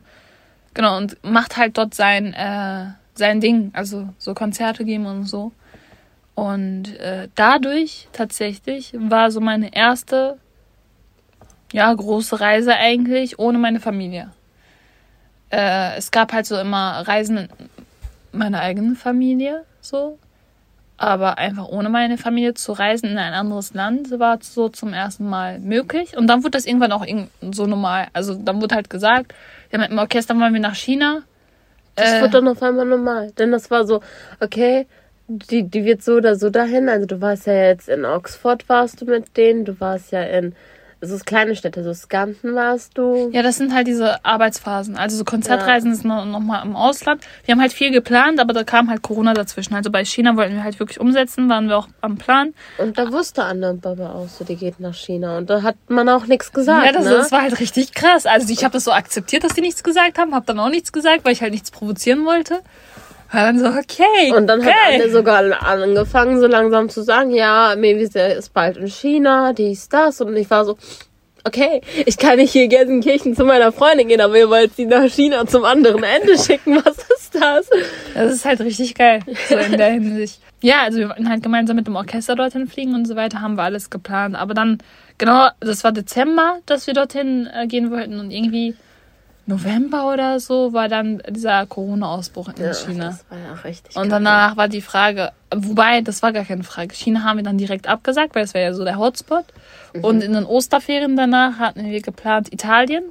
Genau, 0.74 0.96
und 0.96 1.18
macht 1.24 1.58
halt 1.58 1.78
dort 1.78 1.96
sein, 1.96 2.34
äh, 2.34 2.86
sein 3.16 3.42
Ding, 3.42 3.72
also 3.74 4.10
so 4.18 4.34
Konzerte 4.34 4.86
geben 4.86 5.08
und 5.08 5.26
so. 5.26 5.52
Und 6.38 6.96
äh, 7.00 7.30
dadurch 7.34 8.10
tatsächlich 8.14 8.94
war 8.96 9.32
so 9.32 9.42
meine 9.42 9.76
erste, 9.76 10.38
ja, 11.74 11.92
große 11.92 12.40
Reise 12.40 12.76
eigentlich 12.76 13.40
ohne 13.40 13.58
meine 13.58 13.80
Familie. 13.80 14.30
Äh, 15.52 15.98
es 15.98 16.12
gab 16.12 16.34
halt 16.34 16.46
so 16.46 16.56
immer 16.60 17.08
Reisen 17.08 17.38
in 17.38 17.50
meiner 18.38 18.60
eigenen 18.60 18.96
Familie, 18.96 19.64
so. 19.82 20.20
Aber 20.98 21.40
einfach 21.40 21.70
ohne 21.70 21.90
meine 21.90 22.20
Familie 22.20 22.54
zu 22.54 22.72
reisen 22.74 23.10
in 23.10 23.18
ein 23.18 23.34
anderes 23.34 23.74
Land 23.74 24.12
war 24.20 24.38
so 24.40 24.70
zum 24.70 24.94
ersten 24.94 25.28
Mal 25.28 25.58
möglich. 25.58 26.16
Und 26.16 26.28
dann 26.28 26.44
wurde 26.44 26.52
das 26.52 26.68
irgendwann 26.68 26.92
auch 26.92 27.06
so 27.50 27.66
normal. 27.66 28.10
Also 28.14 28.36
dann 28.36 28.62
wurde 28.62 28.76
halt 28.76 28.92
gesagt, 28.92 29.34
ja, 29.72 29.80
mit 29.80 29.90
dem 29.90 29.98
Orchester 29.98 30.40
wollen 30.40 30.54
wir 30.54 30.62
nach 30.62 30.76
China. 30.76 31.24
Das 31.96 32.14
äh, 32.14 32.22
wurde 32.22 32.34
dann 32.34 32.48
auf 32.48 32.62
einmal 32.62 32.86
normal. 32.86 33.32
Denn 33.32 33.52
das 33.52 33.72
war 33.72 33.88
so, 33.88 34.02
okay, 34.40 34.86
die, 35.28 35.64
die 35.64 35.86
wird 35.86 36.04
so 36.04 36.14
oder 36.14 36.36
so 36.36 36.50
dahin. 36.50 36.90
Also 36.90 37.06
du 37.06 37.22
warst 37.22 37.48
ja 37.48 37.54
jetzt 37.54 37.90
in 37.90 38.06
Oxford, 38.06 38.68
warst 38.70 39.02
du 39.02 39.06
mit 39.06 39.36
denen. 39.38 39.66
Du 39.66 39.80
warst 39.80 40.12
ja 40.12 40.24
in 40.24 40.56
ist 41.00 41.26
kleine 41.26 41.56
Städte, 41.56 41.84
so 41.84 41.94
Skanten 41.94 42.56
warst 42.56 42.98
du. 42.98 43.30
Ja, 43.32 43.44
das 43.44 43.58
sind 43.58 43.74
halt 43.74 43.88
diese 43.88 44.26
Arbeitsphasen. 44.26 44.98
Also 44.98 45.16
so 45.18 45.24
Konzertreisen 45.24 45.92
ist 45.92 46.04
noch, 46.04 46.26
noch 46.26 46.40
mal 46.40 46.64
im 46.64 46.76
Ausland. 46.76 47.22
Wir 47.46 47.54
haben 47.54 47.62
halt 47.62 47.74
viel 47.74 47.92
geplant, 47.92 48.40
aber 48.40 48.54
da 48.54 48.64
kam 48.64 48.90
halt 48.90 49.04
Corona 49.04 49.34
dazwischen. 49.34 49.76
Also 49.76 49.92
bei 49.92 50.04
China 50.06 50.36
wollten 50.36 50.56
wir 50.56 50.64
halt 50.64 50.80
wirklich 50.80 51.00
umsetzen, 51.00 51.50
waren 51.50 51.68
wir 51.68 51.78
auch 51.78 51.88
am 52.02 52.18
Plan. 52.18 52.54
Und 52.80 52.98
da 52.98 53.12
wusste 53.12 53.44
und 53.46 53.82
Baba 53.82 54.14
auch 54.14 54.28
so, 54.28 54.44
die 54.44 54.56
geht 54.56 54.80
nach 54.80 54.96
China. 54.96 55.38
Und 55.38 55.50
da 55.50 55.62
hat 55.62 55.76
man 55.88 56.10
auch 56.10 56.26
nichts 56.26 56.52
gesagt. 56.52 56.86
Ja, 56.86 56.92
das, 56.92 57.06
ne? 57.06 57.12
das 57.12 57.32
war 57.32 57.44
halt 57.44 57.60
richtig 57.60 57.94
krass. 57.94 58.26
Also 58.26 58.52
ich 58.52 58.64
habe 58.64 58.74
das 58.74 58.84
so 58.84 58.92
akzeptiert, 58.92 59.44
dass 59.44 59.54
die 59.54 59.62
nichts 59.62 59.84
gesagt 59.84 60.18
haben, 60.18 60.34
habe 60.34 60.46
dann 60.48 60.60
auch 60.60 60.70
nichts 60.70 60.92
gesagt, 60.92 61.26
weil 61.26 61.34
ich 61.34 61.42
halt 61.42 61.52
nichts 61.52 61.70
provozieren 61.70 62.26
wollte. 62.26 62.62
War 63.32 63.44
dann 63.44 63.60
so, 63.60 63.68
okay. 63.68 64.34
Und 64.36 64.48
dann 64.48 64.64
hat 64.64 64.74
okay. 64.74 65.02
Anne 65.02 65.10
sogar 65.10 65.64
angefangen, 65.64 66.40
so 66.40 66.48
langsam 66.48 66.90
zu 66.90 67.04
sagen, 67.04 67.32
ja, 67.32 67.76
Mavis 67.76 68.16
ist 68.16 68.54
bald 68.54 68.78
in 68.78 68.88
China, 68.88 69.54
dies, 69.54 69.90
das. 69.90 70.22
Und 70.22 70.36
ich 70.38 70.50
war 70.50 70.66
so, 70.66 70.78
okay, 71.48 71.82
ich 72.06 72.18
kann 72.18 72.38
nicht 72.38 72.52
hier 72.52 72.68
Gelsenkirchen 72.68 73.36
zu 73.36 73.46
meiner 73.46 73.72
Freundin 73.72 74.08
gehen, 74.08 74.22
aber 74.22 74.38
ihr 74.38 74.50
wollt 74.50 74.76
sie 74.76 74.86
nach 74.86 75.10
China 75.10 75.46
zum 75.46 75.66
anderen 75.66 76.04
Ende 76.04 76.38
schicken. 76.44 76.82
Was 76.84 76.98
ist 76.98 77.36
das? 77.36 77.70
Das 78.14 78.32
ist 78.32 78.46
halt 78.46 78.62
richtig 78.62 78.96
geil, 78.96 79.22
so 79.50 79.56
in 79.56 79.78
der 79.78 79.92
Hinsicht. 79.92 80.42
Ja, 80.62 80.82
also 80.84 81.00
wir 81.00 81.10
wollten 81.10 81.30
halt 81.30 81.44
gemeinsam 81.44 81.76
mit 81.76 81.88
dem 81.88 81.96
Orchester 81.96 82.36
dorthin 82.36 82.68
fliegen 82.68 82.96
und 82.96 83.06
so 83.06 83.16
weiter, 83.16 83.42
haben 83.42 83.56
wir 83.56 83.64
alles 83.64 83.90
geplant. 83.90 84.36
Aber 84.36 84.54
dann, 84.54 84.80
genau, 85.18 85.50
das 85.60 85.84
war 85.84 85.92
Dezember, 85.92 86.60
dass 86.66 86.88
wir 86.88 86.94
dorthin 86.94 87.48
äh, 87.54 87.68
gehen 87.68 87.92
wollten 87.92 88.20
und 88.20 88.32
irgendwie 88.32 88.76
November 89.48 90.12
oder 90.12 90.40
so 90.40 90.74
war 90.74 90.90
dann 90.90 91.22
dieser 91.30 91.66
Corona-Ausbruch 91.66 92.50
in 92.50 92.66
Ja, 92.66 92.74
China. 92.74 93.06
Das 93.08 93.26
war 93.30 93.38
ja 93.38 93.54
auch 93.54 93.64
richtig 93.64 93.96
Und 93.96 94.10
danach 94.10 94.58
war 94.58 94.68
die 94.68 94.82
Frage, 94.82 95.32
wobei, 95.56 96.02
das 96.02 96.22
war 96.22 96.34
gar 96.34 96.44
keine 96.44 96.64
Frage. 96.64 96.94
China 96.94 97.24
haben 97.24 97.38
wir 97.38 97.44
dann 97.44 97.58
direkt 97.58 97.88
abgesagt, 97.88 98.36
weil 98.36 98.44
das 98.44 98.54
wäre 98.54 98.66
ja 98.66 98.74
so 98.74 98.84
der 98.84 98.98
Hotspot. 98.98 99.46
Und 100.02 100.22
in 100.22 100.34
den 100.34 100.46
Osterferien 100.46 101.16
danach 101.16 101.60
hatten 101.60 101.86
wir 101.86 102.02
geplant 102.02 102.54
Italien. 102.54 103.06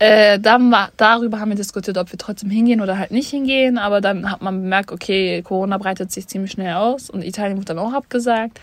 Äh, 0.00 0.38
dann 0.38 0.70
war, 0.70 0.90
darüber 0.96 1.40
haben 1.40 1.48
wir 1.48 1.56
diskutiert, 1.56 1.98
ob 1.98 2.12
wir 2.12 2.18
trotzdem 2.18 2.50
hingehen 2.50 2.80
oder 2.80 2.98
halt 2.98 3.10
nicht 3.10 3.30
hingehen. 3.30 3.78
Aber 3.78 4.00
dann 4.00 4.30
hat 4.30 4.42
man 4.42 4.62
bemerkt, 4.62 4.92
okay, 4.92 5.42
Corona 5.42 5.78
breitet 5.78 6.12
sich 6.12 6.28
ziemlich 6.28 6.52
schnell 6.52 6.74
aus 6.74 7.10
und 7.10 7.24
Italien 7.24 7.56
wurde 7.56 7.74
dann 7.74 7.78
auch 7.78 7.92
abgesagt. 7.92 8.60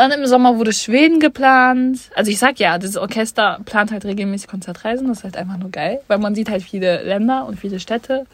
Dann 0.00 0.12
im 0.12 0.24
Sommer 0.24 0.56
wurde 0.56 0.72
Schweden 0.72 1.20
geplant. 1.20 2.08
Also 2.14 2.30
ich 2.30 2.38
sag 2.38 2.58
ja, 2.58 2.78
das 2.78 2.96
Orchester 2.96 3.60
plant 3.66 3.92
halt 3.92 4.06
regelmäßig 4.06 4.48
Konzertreisen. 4.48 5.08
Das 5.08 5.18
ist 5.18 5.24
halt 5.24 5.36
einfach 5.36 5.58
nur 5.58 5.70
geil, 5.70 6.00
weil 6.08 6.16
man 6.16 6.34
sieht 6.34 6.48
halt 6.48 6.62
viele 6.62 7.02
Länder 7.02 7.44
und 7.44 7.60
viele 7.60 7.80
Städte, 7.80 8.24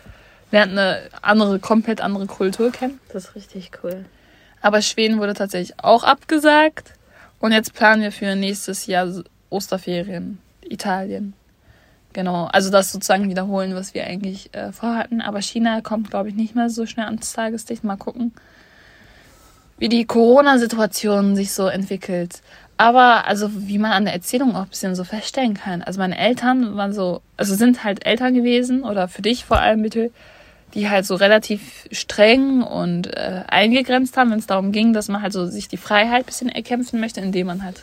lernt 0.52 0.70
eine 0.70 1.00
andere, 1.22 1.58
komplett 1.58 2.00
andere 2.00 2.26
Kultur 2.26 2.70
kennen. 2.70 3.00
Das 3.12 3.24
ist 3.24 3.34
richtig 3.34 3.72
cool. 3.82 4.04
Aber 4.62 4.80
Schweden 4.80 5.18
wurde 5.18 5.34
tatsächlich 5.34 5.76
auch 5.82 6.04
abgesagt. 6.04 6.92
Und 7.40 7.50
jetzt 7.50 7.74
planen 7.74 8.00
wir 8.00 8.12
für 8.12 8.36
nächstes 8.36 8.86
Jahr 8.86 9.12
Osterferien 9.50 10.38
Italien. 10.62 11.34
Genau, 12.12 12.44
also 12.44 12.70
das 12.70 12.92
sozusagen 12.92 13.28
wiederholen, 13.28 13.74
was 13.74 13.92
wir 13.92 14.04
eigentlich 14.04 14.54
äh, 14.54 14.70
vorhatten. 14.70 15.20
Aber 15.20 15.42
China 15.42 15.80
kommt, 15.80 16.10
glaube 16.10 16.28
ich, 16.28 16.36
nicht 16.36 16.54
mehr 16.54 16.70
so 16.70 16.86
schnell 16.86 17.06
ans 17.06 17.32
Tageslicht. 17.32 17.82
Mal 17.82 17.96
gucken, 17.96 18.34
wie 19.78 19.88
die 19.88 20.04
Corona-Situation 20.04 21.36
sich 21.36 21.52
so 21.52 21.66
entwickelt. 21.66 22.40
Aber 22.78 23.26
also 23.26 23.48
wie 23.52 23.78
man 23.78 23.92
an 23.92 24.04
der 24.04 24.14
Erzählung 24.14 24.54
auch 24.54 24.62
ein 24.62 24.68
bisschen 24.68 24.94
so 24.94 25.04
feststellen 25.04 25.54
kann. 25.54 25.82
Also 25.82 25.98
meine 25.98 26.18
Eltern 26.18 26.76
waren 26.76 26.92
so, 26.92 27.22
also 27.36 27.54
sind 27.54 27.84
halt 27.84 28.04
Eltern 28.04 28.34
gewesen 28.34 28.82
oder 28.82 29.08
für 29.08 29.22
dich 29.22 29.44
vor 29.44 29.58
allem 29.58 29.82
bitte, 29.82 30.10
die 30.74 30.90
halt 30.90 31.06
so 31.06 31.14
relativ 31.14 31.86
streng 31.90 32.62
und 32.62 33.06
äh, 33.06 33.44
eingegrenzt 33.48 34.16
haben, 34.16 34.30
wenn 34.30 34.38
es 34.38 34.46
darum 34.46 34.72
ging, 34.72 34.92
dass 34.92 35.08
man 35.08 35.22
halt 35.22 35.32
so 35.32 35.46
sich 35.46 35.68
die 35.68 35.78
Freiheit 35.78 36.24
ein 36.24 36.26
bisschen 36.26 36.48
erkämpfen 36.50 37.00
möchte, 37.00 37.20
indem 37.20 37.46
man 37.46 37.64
halt 37.64 37.82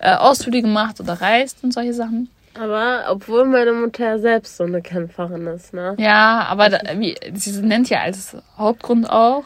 äh, 0.00 0.14
Ausflüge 0.14 0.66
macht 0.66 1.00
oder 1.00 1.14
reist 1.14 1.58
und 1.62 1.72
solche 1.72 1.94
Sachen. 1.94 2.28
Aber 2.58 3.04
obwohl 3.08 3.46
meine 3.46 3.72
Mutter 3.72 4.04
ja 4.04 4.18
selbst 4.18 4.56
so 4.56 4.64
eine 4.64 4.82
Kämpferin 4.82 5.46
ist, 5.46 5.72
ne? 5.72 5.94
Ja, 5.98 6.46
aber 6.48 6.68
da, 6.68 6.80
wie, 6.96 7.16
sie 7.32 7.62
nennt 7.62 7.88
ja 7.88 8.00
als 8.00 8.36
Hauptgrund 8.58 9.08
auch, 9.08 9.44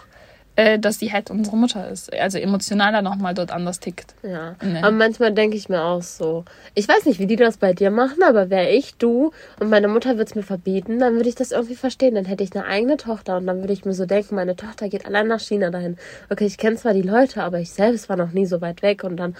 äh, 0.56 0.78
dass 0.78 0.98
sie 1.00 1.12
halt 1.12 1.30
unsere 1.30 1.56
Mutter 1.56 1.88
ist. 1.90 2.12
Also 2.12 2.38
emotionaler 2.38 3.02
nochmal 3.02 3.34
dort 3.34 3.50
anders 3.50 3.80
tickt. 3.80 4.14
Ja. 4.22 4.54
Nee. 4.62 4.78
Aber 4.78 4.92
manchmal 4.92 5.32
denke 5.32 5.56
ich 5.56 5.68
mir 5.68 5.82
auch 5.82 6.02
so. 6.02 6.44
Ich 6.74 6.88
weiß 6.88 7.06
nicht, 7.06 7.18
wie 7.18 7.26
die 7.26 7.36
das 7.36 7.56
bei 7.56 7.72
dir 7.72 7.90
machen, 7.90 8.22
aber 8.22 8.50
wäre 8.50 8.70
ich 8.70 8.94
du 8.94 9.32
und 9.58 9.68
meine 9.68 9.88
Mutter 9.88 10.10
würde 10.10 10.24
es 10.24 10.34
mir 10.34 10.42
verbieten, 10.42 10.98
dann 11.00 11.16
würde 11.16 11.28
ich 11.28 11.34
das 11.34 11.50
irgendwie 11.50 11.74
verstehen. 11.74 12.14
Dann 12.14 12.24
hätte 12.24 12.44
ich 12.44 12.54
eine 12.54 12.66
eigene 12.66 12.96
Tochter 12.96 13.36
und 13.36 13.46
dann 13.46 13.60
würde 13.60 13.72
ich 13.72 13.84
mir 13.84 13.94
so 13.94 14.06
denken, 14.06 14.36
meine 14.36 14.54
Tochter 14.54 14.88
geht 14.88 15.06
allein 15.06 15.26
nach 15.26 15.40
China 15.40 15.70
dahin. 15.70 15.96
Okay, 16.30 16.46
ich 16.46 16.58
kenne 16.58 16.76
zwar 16.76 16.94
die 16.94 17.02
Leute, 17.02 17.42
aber 17.42 17.58
ich 17.58 17.70
selbst 17.70 18.08
war 18.08 18.16
noch 18.16 18.30
nie 18.30 18.46
so 18.46 18.60
weit 18.60 18.82
weg 18.82 19.04
und 19.04 19.16
dann. 19.16 19.36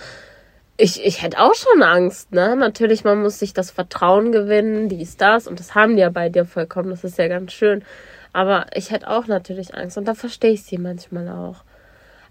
Ich, 0.77 1.05
ich 1.05 1.23
hätte 1.23 1.39
auch 1.39 1.55
schon 1.55 1.85
Angst, 1.85 2.33
ne? 2.33 2.57
Natürlich, 2.57 3.05
man 3.05 3.23
muss 3.23 3.39
sich 3.39 3.53
das 3.53 3.71
Vertrauen 3.71 4.33
gewinnen, 4.33 4.89
dies, 4.89 5.17
das. 5.17 5.47
Und 5.47 5.61
das 5.61 5.77
haben 5.77 5.95
die 5.95 6.01
ja 6.03 6.11
bei 6.11 6.29
dir 6.29 6.45
vollkommen. 6.45 6.91
Das 6.91 7.05
ist 7.05 7.17
ja 7.17 7.29
ganz 7.29 7.53
schön. 7.53 7.85
Aber 8.35 8.67
ich 8.75 8.91
hätte 8.91 9.09
auch 9.09 9.27
natürlich 9.29 9.75
Angst. 9.75 9.97
Und 9.97 10.07
da 10.07 10.15
verstehe 10.15 10.51
ich 10.51 10.65
sie 10.65 10.77
manchmal 10.77 11.29
auch. 11.29 11.63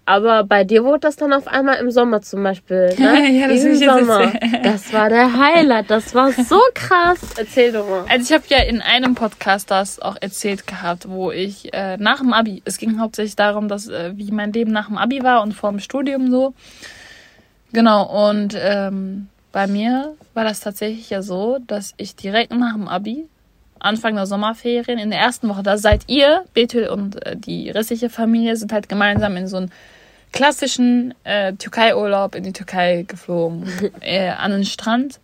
Aber 0.06 0.44
bei 0.44 0.64
dir 0.64 0.84
wurde 0.84 1.00
das 1.00 1.16
dann 1.16 1.32
auf 1.32 1.48
einmal 1.48 1.76
im 1.76 1.90
Sommer 1.90 2.20
zum 2.20 2.42
Beispiel. 2.42 2.94
Ne? 2.98 3.40
Ja, 3.40 3.48
das 3.48 3.64
jetzt 3.64 3.80
Sommer. 3.80 4.32
Das 4.62 4.92
war 4.92 5.08
der 5.08 5.32
Highlight. 5.32 5.90
Das 5.90 6.14
war 6.14 6.30
so 6.30 6.60
krass. 6.74 7.18
Erzähl 7.38 7.72
doch 7.72 7.88
mal. 7.88 8.04
Also 8.08 8.22
ich 8.26 8.32
habe 8.32 8.44
ja 8.48 8.62
in 8.64 8.82
einem 8.82 9.14
Podcast 9.14 9.70
das 9.70 9.98
auch 9.98 10.16
erzählt 10.20 10.66
gehabt, 10.66 11.08
wo 11.08 11.32
ich 11.32 11.72
äh, 11.72 11.96
nach 11.96 12.18
dem 12.18 12.34
Abi, 12.34 12.62
es 12.66 12.76
ging 12.76 13.00
hauptsächlich 13.00 13.36
darum, 13.36 13.68
dass 13.68 13.88
äh, 13.88 14.12
wie 14.14 14.30
mein 14.30 14.52
Leben 14.52 14.72
nach 14.72 14.88
dem 14.88 14.98
Abi 14.98 15.22
war 15.22 15.42
und 15.42 15.52
vor 15.52 15.70
dem 15.70 15.80
Studium 15.80 16.30
so. 16.30 16.52
Genau, 17.72 18.30
und 18.30 18.54
ähm, 18.60 19.28
bei 19.52 19.66
mir 19.66 20.14
war 20.34 20.44
das 20.44 20.60
tatsächlich 20.60 21.08
ja 21.08 21.22
so, 21.22 21.58
dass 21.66 21.94
ich 21.96 22.14
direkt 22.14 22.52
nach 22.52 22.74
dem 22.74 22.88
Abi, 22.88 23.26
Anfang 23.84 24.14
der 24.14 24.26
Sommerferien, 24.26 24.98
in 24.98 25.10
der 25.10 25.20
ersten 25.20 25.48
Woche, 25.48 25.62
da 25.62 25.76
seid 25.76 26.04
ihr, 26.08 26.44
Bethel 26.54 26.88
und 26.88 27.24
äh, 27.26 27.36
die 27.36 27.70
restliche 27.70 28.10
Familie, 28.10 28.56
sind 28.56 28.72
halt 28.72 28.88
gemeinsam 28.88 29.36
in 29.36 29.46
so 29.46 29.58
einen 29.58 29.70
klassischen 30.32 31.14
äh, 31.24 31.52
Türkei-Urlaub 31.52 32.34
in 32.34 32.44
die 32.44 32.52
Türkei 32.52 33.04
geflogen, 33.06 33.68
äh, 34.00 34.28
an 34.28 34.50
den 34.50 34.64
Strand. 34.64 35.20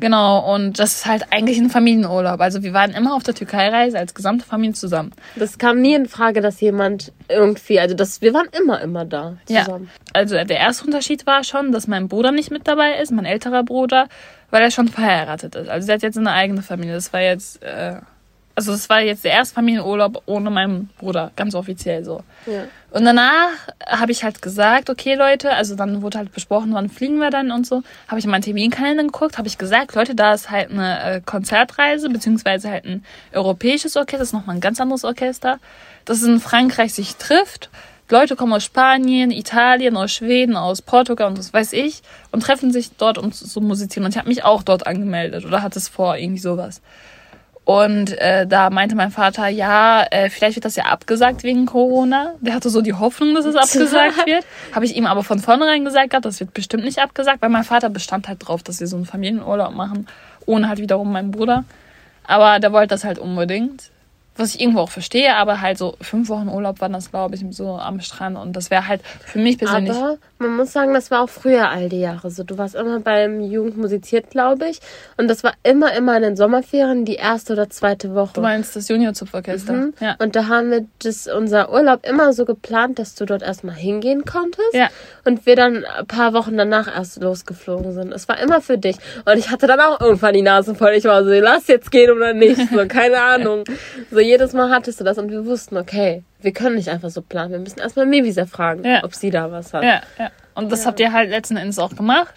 Genau, 0.00 0.54
und 0.54 0.78
das 0.78 0.94
ist 0.94 1.06
halt 1.06 1.26
eigentlich 1.30 1.58
ein 1.58 1.70
Familienurlaub. 1.70 2.40
Also 2.40 2.62
wir 2.62 2.72
waren 2.72 2.90
immer 2.92 3.14
auf 3.14 3.22
der 3.22 3.34
Türkei-Reise 3.34 3.98
als 3.98 4.14
gesamte 4.14 4.44
Familie 4.44 4.74
zusammen. 4.74 5.12
Das 5.36 5.58
kam 5.58 5.80
nie 5.80 5.94
in 5.94 6.08
Frage, 6.08 6.40
dass 6.40 6.60
jemand 6.60 7.12
irgendwie, 7.28 7.78
also 7.78 7.94
das, 7.94 8.20
wir 8.22 8.32
waren 8.34 8.48
immer, 8.58 8.80
immer 8.80 9.04
da 9.04 9.36
Ja. 9.48 9.64
zusammen. 9.64 9.90
Also 10.12 10.34
der 10.36 10.56
erste 10.58 10.84
Unterschied 10.86 11.26
war 11.26 11.44
schon, 11.44 11.70
dass 11.72 11.86
mein 11.86 12.08
Bruder 12.08 12.32
nicht 12.32 12.50
mit 12.50 12.66
dabei 12.66 12.94
ist, 13.00 13.12
mein 13.12 13.24
älterer 13.26 13.62
Bruder, 13.62 14.08
weil 14.50 14.62
er 14.62 14.70
schon 14.70 14.88
verheiratet 14.88 15.54
ist. 15.54 15.68
Also 15.68 15.88
er 15.88 15.94
hat 15.94 16.02
jetzt 16.02 16.18
eine 16.18 16.32
eigene 16.32 16.62
Familie. 16.62 16.94
Das 16.94 17.12
war 17.12 17.20
jetzt, 17.20 17.62
äh, 17.62 17.96
also 18.54 18.72
das 18.72 18.88
war 18.88 19.00
jetzt 19.00 19.24
der 19.24 19.32
erste 19.32 19.54
Familienurlaub 19.54 20.22
ohne 20.26 20.50
meinen 20.50 20.90
Bruder, 20.98 21.30
ganz 21.36 21.54
offiziell 21.54 22.04
so. 22.04 22.22
Ja. 22.46 22.64
Und 22.90 23.04
danach 23.04 23.50
habe 23.86 24.12
ich 24.12 24.24
halt 24.24 24.42
gesagt, 24.42 24.90
okay 24.90 25.14
Leute, 25.14 25.52
also 25.52 25.76
dann 25.76 26.02
wurde 26.02 26.18
halt 26.18 26.32
besprochen, 26.32 26.74
wann 26.74 26.88
fliegen 26.88 27.18
wir 27.18 27.30
dann 27.30 27.52
und 27.52 27.66
so. 27.66 27.82
Habe 28.08 28.18
ich 28.18 28.24
in 28.24 28.30
meinen 28.30 28.42
Terminkalender 28.42 29.04
geguckt, 29.04 29.38
habe 29.38 29.48
ich 29.48 29.58
gesagt, 29.58 29.94
Leute, 29.94 30.14
da 30.14 30.34
ist 30.34 30.50
halt 30.50 30.70
eine 30.70 31.02
äh, 31.02 31.20
Konzertreise, 31.24 32.10
beziehungsweise 32.10 32.70
halt 32.70 32.84
ein 32.84 33.04
europäisches 33.32 33.96
Orchester, 33.96 34.18
das 34.18 34.28
ist 34.28 34.34
nochmal 34.34 34.56
ein 34.56 34.60
ganz 34.60 34.80
anderes 34.80 35.04
Orchester, 35.04 35.58
das 36.04 36.22
in 36.22 36.40
Frankreich 36.40 36.92
sich 36.92 37.16
trifft. 37.16 37.70
Leute 38.10 38.34
kommen 38.34 38.52
aus 38.52 38.64
Spanien, 38.64 39.30
Italien, 39.30 39.96
aus 39.96 40.10
Schweden, 40.12 40.56
aus 40.56 40.82
Portugal 40.82 41.28
und 41.28 41.38
was 41.38 41.54
weiß 41.54 41.72
ich 41.72 42.02
und 42.32 42.42
treffen 42.42 42.72
sich 42.72 42.90
dort 42.96 43.18
und 43.18 43.36
so 43.36 43.60
musizieren. 43.60 44.04
Und 44.04 44.10
ich 44.10 44.18
habe 44.18 44.28
mich 44.28 44.42
auch 44.42 44.64
dort 44.64 44.86
angemeldet 44.88 45.44
oder 45.44 45.62
hatte 45.62 45.78
es 45.78 45.88
vor, 45.88 46.16
irgendwie 46.16 46.40
sowas. 46.40 46.82
Und 47.70 48.18
äh, 48.18 48.48
da 48.48 48.68
meinte 48.68 48.96
mein 48.96 49.12
Vater, 49.12 49.46
ja, 49.46 50.02
äh, 50.10 50.28
vielleicht 50.28 50.56
wird 50.56 50.64
das 50.64 50.74
ja 50.74 50.86
abgesagt 50.86 51.44
wegen 51.44 51.66
Corona. 51.66 52.34
Der 52.40 52.52
hatte 52.52 52.68
so 52.68 52.82
die 52.82 52.94
Hoffnung, 52.94 53.32
dass 53.36 53.44
es 53.44 53.54
abgesagt 53.54 54.26
wird. 54.26 54.44
Habe 54.74 54.86
ich 54.86 54.96
ihm 54.96 55.06
aber 55.06 55.22
von 55.22 55.38
vornherein 55.38 55.84
gesagt, 55.84 56.10
gehabt, 56.10 56.24
das 56.24 56.40
wird 56.40 56.52
bestimmt 56.52 56.82
nicht 56.82 56.98
abgesagt, 56.98 57.40
weil 57.42 57.48
mein 57.48 57.62
Vater 57.62 57.88
bestand 57.88 58.26
halt 58.26 58.44
drauf, 58.44 58.64
dass 58.64 58.80
wir 58.80 58.88
so 58.88 58.96
einen 58.96 59.06
Familienurlaub 59.06 59.72
machen, 59.72 60.08
ohne 60.46 60.68
halt 60.68 60.80
wiederum 60.80 61.12
meinen 61.12 61.30
Bruder. 61.30 61.62
Aber 62.24 62.58
der 62.58 62.72
wollte 62.72 62.88
das 62.88 63.04
halt 63.04 63.20
unbedingt. 63.20 63.92
Was 64.36 64.54
ich 64.54 64.60
irgendwo 64.60 64.80
auch 64.80 64.90
verstehe, 64.90 65.36
aber 65.36 65.60
halt 65.60 65.76
so 65.76 65.96
fünf 66.00 66.28
Wochen 66.30 66.48
Urlaub 66.48 66.80
waren 66.80 66.92
das, 66.92 67.10
glaube 67.10 67.34
ich, 67.34 67.44
so 67.50 67.72
am 67.74 68.00
Strand. 68.00 68.38
Und 68.38 68.54
das 68.54 68.70
wäre 68.70 68.86
halt 68.86 69.02
für 69.02 69.38
mich 69.38 69.58
persönlich. 69.58 69.94
Aber 69.94 70.16
man 70.38 70.56
muss 70.56 70.72
sagen, 70.72 70.94
das 70.94 71.10
war 71.10 71.22
auch 71.22 71.28
früher 71.28 71.68
all 71.68 71.90
die 71.90 72.00
Jahre 72.00 72.30
so. 72.30 72.42
Du 72.44 72.56
warst 72.56 72.74
immer 72.74 73.00
beim 73.00 73.40
Jugend 73.40 73.76
musiziert, 73.76 74.30
glaube 74.30 74.68
ich. 74.68 74.80
Und 75.18 75.28
das 75.28 75.44
war 75.44 75.52
immer, 75.62 75.92
immer 75.92 76.16
in 76.16 76.22
den 76.22 76.36
Sommerferien 76.36 77.04
die 77.04 77.16
erste 77.16 77.52
oder 77.52 77.68
zweite 77.68 78.14
Woche. 78.14 78.30
du 78.34 78.40
meinst 78.40 78.74
das 78.76 78.88
Junior-Zupforchester? 78.88 79.72
Mhm. 79.72 79.94
Ja. 80.00 80.16
Und 80.18 80.36
da 80.36 80.46
haben 80.46 80.70
wir 80.70 80.86
das, 81.02 81.26
unser 81.26 81.70
Urlaub 81.70 82.06
immer 82.06 82.32
so 82.32 82.46
geplant, 82.46 82.98
dass 82.98 83.14
du 83.16 83.26
dort 83.26 83.42
erstmal 83.42 83.74
hingehen 83.74 84.24
konntest. 84.24 84.72
Ja. 84.72 84.88
Und 85.24 85.44
wir 85.44 85.56
dann 85.56 85.84
ein 85.84 86.06
paar 86.06 86.32
Wochen 86.32 86.56
danach 86.56 86.86
erst 86.88 87.20
losgeflogen 87.20 87.92
sind. 87.92 88.12
Es 88.12 88.26
war 88.28 88.40
immer 88.40 88.62
für 88.62 88.78
dich. 88.78 88.96
Und 89.26 89.36
ich 89.36 89.50
hatte 89.50 89.66
dann 89.66 89.80
auch 89.80 90.00
irgendwann 90.00 90.32
die 90.32 90.42
Nase 90.42 90.74
voll. 90.74 90.92
Ich 90.92 91.04
war 91.04 91.24
so, 91.24 91.30
lass 91.30 91.66
jetzt 91.66 91.90
gehen 91.90 92.10
oder 92.10 92.32
nicht. 92.32 92.60
So, 92.70 92.86
keine 92.86 93.20
Ahnung. 93.22 93.64
So, 94.10 94.19
jedes 94.20 94.52
Mal 94.52 94.70
hattest 94.70 95.00
du 95.00 95.04
das 95.04 95.18
und 95.18 95.30
wir 95.30 95.44
wussten, 95.46 95.76
okay, 95.76 96.22
wir 96.40 96.52
können 96.52 96.76
nicht 96.76 96.88
einfach 96.88 97.10
so 97.10 97.22
planen. 97.22 97.52
Wir 97.52 97.58
müssen 97.58 97.80
erstmal 97.80 98.06
Mevisa 98.06 98.46
fragen, 98.46 98.84
Ja. 98.84 99.04
ob 99.04 99.14
sie 99.14 99.30
da 99.30 99.50
was 99.50 99.72
hat. 99.74 99.82
Ja, 99.84 100.00
ja. 100.18 100.30
Und 100.54 100.70
das 100.72 100.86
habt 100.86 101.00
ihr 101.00 101.12
halt 101.12 101.30
letzten 101.30 101.56
Endes 101.56 101.78
auch 101.78 101.94
gemacht. 101.94 102.34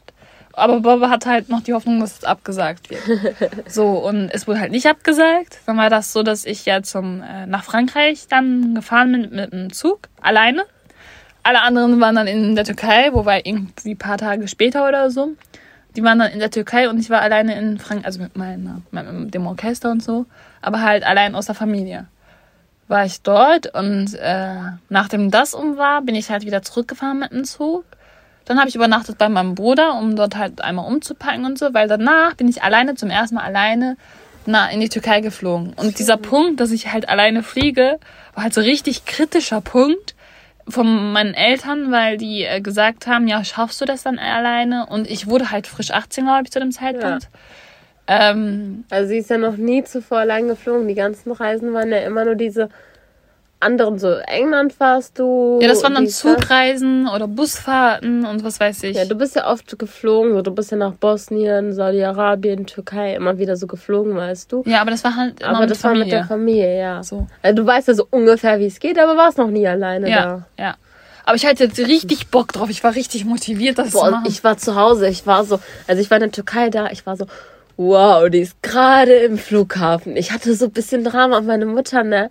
Aber 0.56 0.82
Baba 0.82 1.10
hat 1.10 1.26
halt 1.26 1.50
noch 1.50 1.62
die 1.62 1.74
Hoffnung, 1.74 2.00
dass 2.00 2.20
es 2.20 2.24
abgesagt 2.26 2.90
wird. 2.92 3.02
so, 3.68 3.88
und 4.06 4.30
es 4.30 4.48
wurde 4.48 4.60
halt 4.60 4.72
nicht 4.72 4.86
abgesagt. 4.86 5.58
Dann 5.66 5.78
war 5.78 5.90
das 5.90 6.14
so, 6.14 6.22
dass 6.22 6.46
ich 6.46 6.66
ja 6.66 6.84
zum, 6.84 7.24
äh, 7.24 7.48
nach 7.48 7.64
Frankreich 7.64 8.28
dann 8.30 8.76
gefahren 8.76 9.12
bin 9.12 9.22
mit, 9.22 9.32
mit 9.32 9.52
dem 9.54 9.74
Zug, 9.74 10.10
alleine. 10.22 10.64
Alle 11.42 11.62
anderen 11.62 12.00
waren 12.00 12.16
dann 12.16 12.28
in 12.28 12.56
der 12.56 12.66
Türkei, 12.66 13.10
wobei 13.14 13.42
irgendwie 13.44 13.92
ein 13.92 13.98
paar 13.98 14.18
Tage 14.20 14.48
später 14.48 14.88
oder 14.88 15.10
so. 15.10 15.30
Die 15.96 16.04
waren 16.04 16.20
dann 16.20 16.32
in 16.32 16.40
der 16.40 16.52
Türkei 16.52 16.90
und 16.90 17.00
ich 17.00 17.10
war 17.10 17.22
alleine 17.22 17.56
in 17.58 17.78
Frankreich, 17.78 18.06
also 18.06 18.22
mit, 18.22 18.36
meiner, 18.36 18.82
mit 18.92 19.34
dem 19.34 19.46
Orchester 19.46 19.92
und 19.92 20.02
so, 20.02 20.26
aber 20.62 20.82
halt 20.82 21.04
allein 21.04 21.36
aus 21.36 21.46
der 21.46 21.56
Familie. 21.56 22.08
War 22.88 23.06
ich 23.06 23.22
dort 23.22 23.74
und 23.74 24.14
äh, 24.16 24.56
nachdem 24.90 25.32
das 25.32 25.54
um 25.54 25.78
war, 25.78 26.02
bin 26.02 26.16
ich 26.16 26.30
halt 26.30 26.46
wieder 26.46 26.62
zurückgefahren 26.62 27.20
mit 27.20 27.32
dem 27.32 27.46
Zug. 27.46 27.86
Dann 28.46 28.60
habe 28.60 28.68
ich 28.68 28.76
übernachtet 28.76 29.18
bei 29.18 29.30
meinem 29.30 29.56
Bruder, 29.56 29.96
um 29.98 30.16
dort 30.16 30.36
halt 30.36 30.62
einmal 30.62 30.86
umzupacken 30.86 31.46
und 31.46 31.58
so, 31.58 31.74
weil 31.74 31.88
danach 31.88 32.34
bin 32.34 32.50
ich 32.50 32.62
alleine, 32.62 32.96
zum 32.96 33.10
ersten 33.10 33.36
Mal 33.36 33.44
alleine, 33.44 33.96
na, 34.46 34.70
in 34.70 34.82
die 34.82 34.90
Türkei 34.90 35.22
geflogen. 35.22 35.74
Und 35.74 36.00
dieser 36.00 36.18
Punkt, 36.18 36.60
dass 36.60 36.72
ich 36.72 36.92
halt 36.92 37.08
alleine 37.08 37.44
fliege, 37.44 38.00
war 38.34 38.44
halt 38.44 38.54
so 38.54 38.62
richtig 38.62 39.06
kritischer 39.06 39.62
Punkt, 39.62 40.13
von 40.68 41.12
meinen 41.12 41.34
Eltern, 41.34 41.92
weil 41.92 42.18
die 42.18 42.44
äh, 42.44 42.62
gesagt 42.62 43.08
haben, 43.08 43.28
ja, 43.28 43.44
schaffst 43.44 43.82
du 43.82 43.86
das 43.86 44.04
dann 44.04 44.20
alleine? 44.20 44.86
Und 44.86 45.10
ich 45.10 45.28
wurde 45.28 45.52
halt 45.52 45.68
frisch 45.68 45.92
18, 45.92 46.26
glaube 46.26 46.44
ich, 46.46 46.52
zu 46.52 46.60
dem 46.60 46.72
Zeitpunkt. 46.72 47.30
Ja. 48.08 48.32
Ähm, 48.32 48.84
also 48.90 49.10
sie 49.10 49.18
ist 49.18 49.30
ja 49.30 49.38
noch 49.38 49.58
nie 49.58 49.84
zuvor 49.84 50.20
allein 50.20 50.48
geflogen. 50.48 50.88
Die 50.88 50.96
ganzen 50.96 51.32
Reisen 51.32 51.74
waren 51.74 51.90
ja 51.90 52.00
immer 52.00 52.26
nur 52.26 52.36
diese 52.36 52.70
anderen, 53.64 53.98
so 53.98 54.10
England 54.28 54.80
warst 54.80 55.18
du. 55.20 55.60
Ja, 55.62 55.68
das 55.68 55.84
waren 55.84 55.96
dann 55.96 56.08
Zugreisen 56.08 57.08
oder 57.08 57.28
Busfahrten 57.28 58.26
und 58.26 58.44
was 58.44 58.60
weiß 58.60 58.84
ich. 58.84 58.98
Ja, 58.98 59.06
du 59.06 59.16
bist 59.16 59.36
ja 59.36 59.50
oft 59.50 59.78
geflogen, 59.80 60.34
so, 60.34 60.42
du 60.42 60.52
bist 60.52 60.72
ja 60.72 60.78
nach 60.78 60.94
Bosnien, 60.94 61.74
Saudi-Arabien, 61.74 62.66
Türkei 62.66 63.16
immer 63.16 63.38
wieder 63.38 63.56
so 63.56 63.68
geflogen, 63.68 64.16
weißt 64.16 64.52
du. 64.52 64.64
Ja, 64.66 64.82
aber 64.82 64.92
das 64.92 65.04
war 65.04 65.16
halt 65.16 65.42
immer 65.42 65.50
aber 65.50 65.60
mit 65.62 65.72
das 65.72 65.80
Familie. 65.80 66.00
war 66.00 66.06
mit 66.06 66.14
der 66.14 66.26
Familie, 66.26 66.80
ja. 66.80 67.04
So. 67.04 67.28
Also, 67.42 67.56
du 67.56 67.66
weißt 67.66 67.88
ja 67.88 67.94
so 67.94 68.08
ungefähr, 68.10 68.60
wie 68.60 68.68
es 68.68 68.80
geht, 68.80 69.00
aber 69.00 69.18
warst 69.18 69.38
noch 69.38 69.50
nie 69.50 69.68
alleine 69.68 70.10
ja, 70.10 70.24
da. 70.24 70.64
Ja, 70.64 70.76
aber 71.26 71.36
ich 71.36 71.46
hatte 71.46 71.64
jetzt 71.64 71.80
richtig 71.80 72.28
Bock 72.28 72.52
drauf. 72.52 72.70
Ich 72.70 72.84
war 72.84 72.96
richtig 72.96 73.26
motiviert, 73.26 73.78
das 73.78 73.92
Boah, 73.92 74.06
zu 74.06 74.12
machen. 74.12 74.26
Ich 74.28 74.44
war 74.44 74.58
zu 74.58 74.76
Hause. 74.76 75.08
Ich 75.08 75.26
war 75.26 75.46
so, 75.46 75.60
also 75.88 76.02
ich 76.02 76.10
war 76.10 76.18
in 76.18 76.24
der 76.24 76.32
Türkei 76.32 76.70
da. 76.70 76.90
Ich 76.92 77.06
war 77.06 77.16
so, 77.16 77.26
wow, 77.78 78.30
die 78.30 78.40
ist 78.40 78.62
gerade 78.62 79.14
im 79.14 79.38
Flughafen. 79.38 80.18
Ich 80.18 80.32
hatte 80.32 80.54
so 80.54 80.66
ein 80.66 80.72
bisschen 80.72 81.04
Drama. 81.04 81.38
Und 81.38 81.48
meine 81.48 81.66
Mutter, 81.66 82.04
ne? 82.04 82.30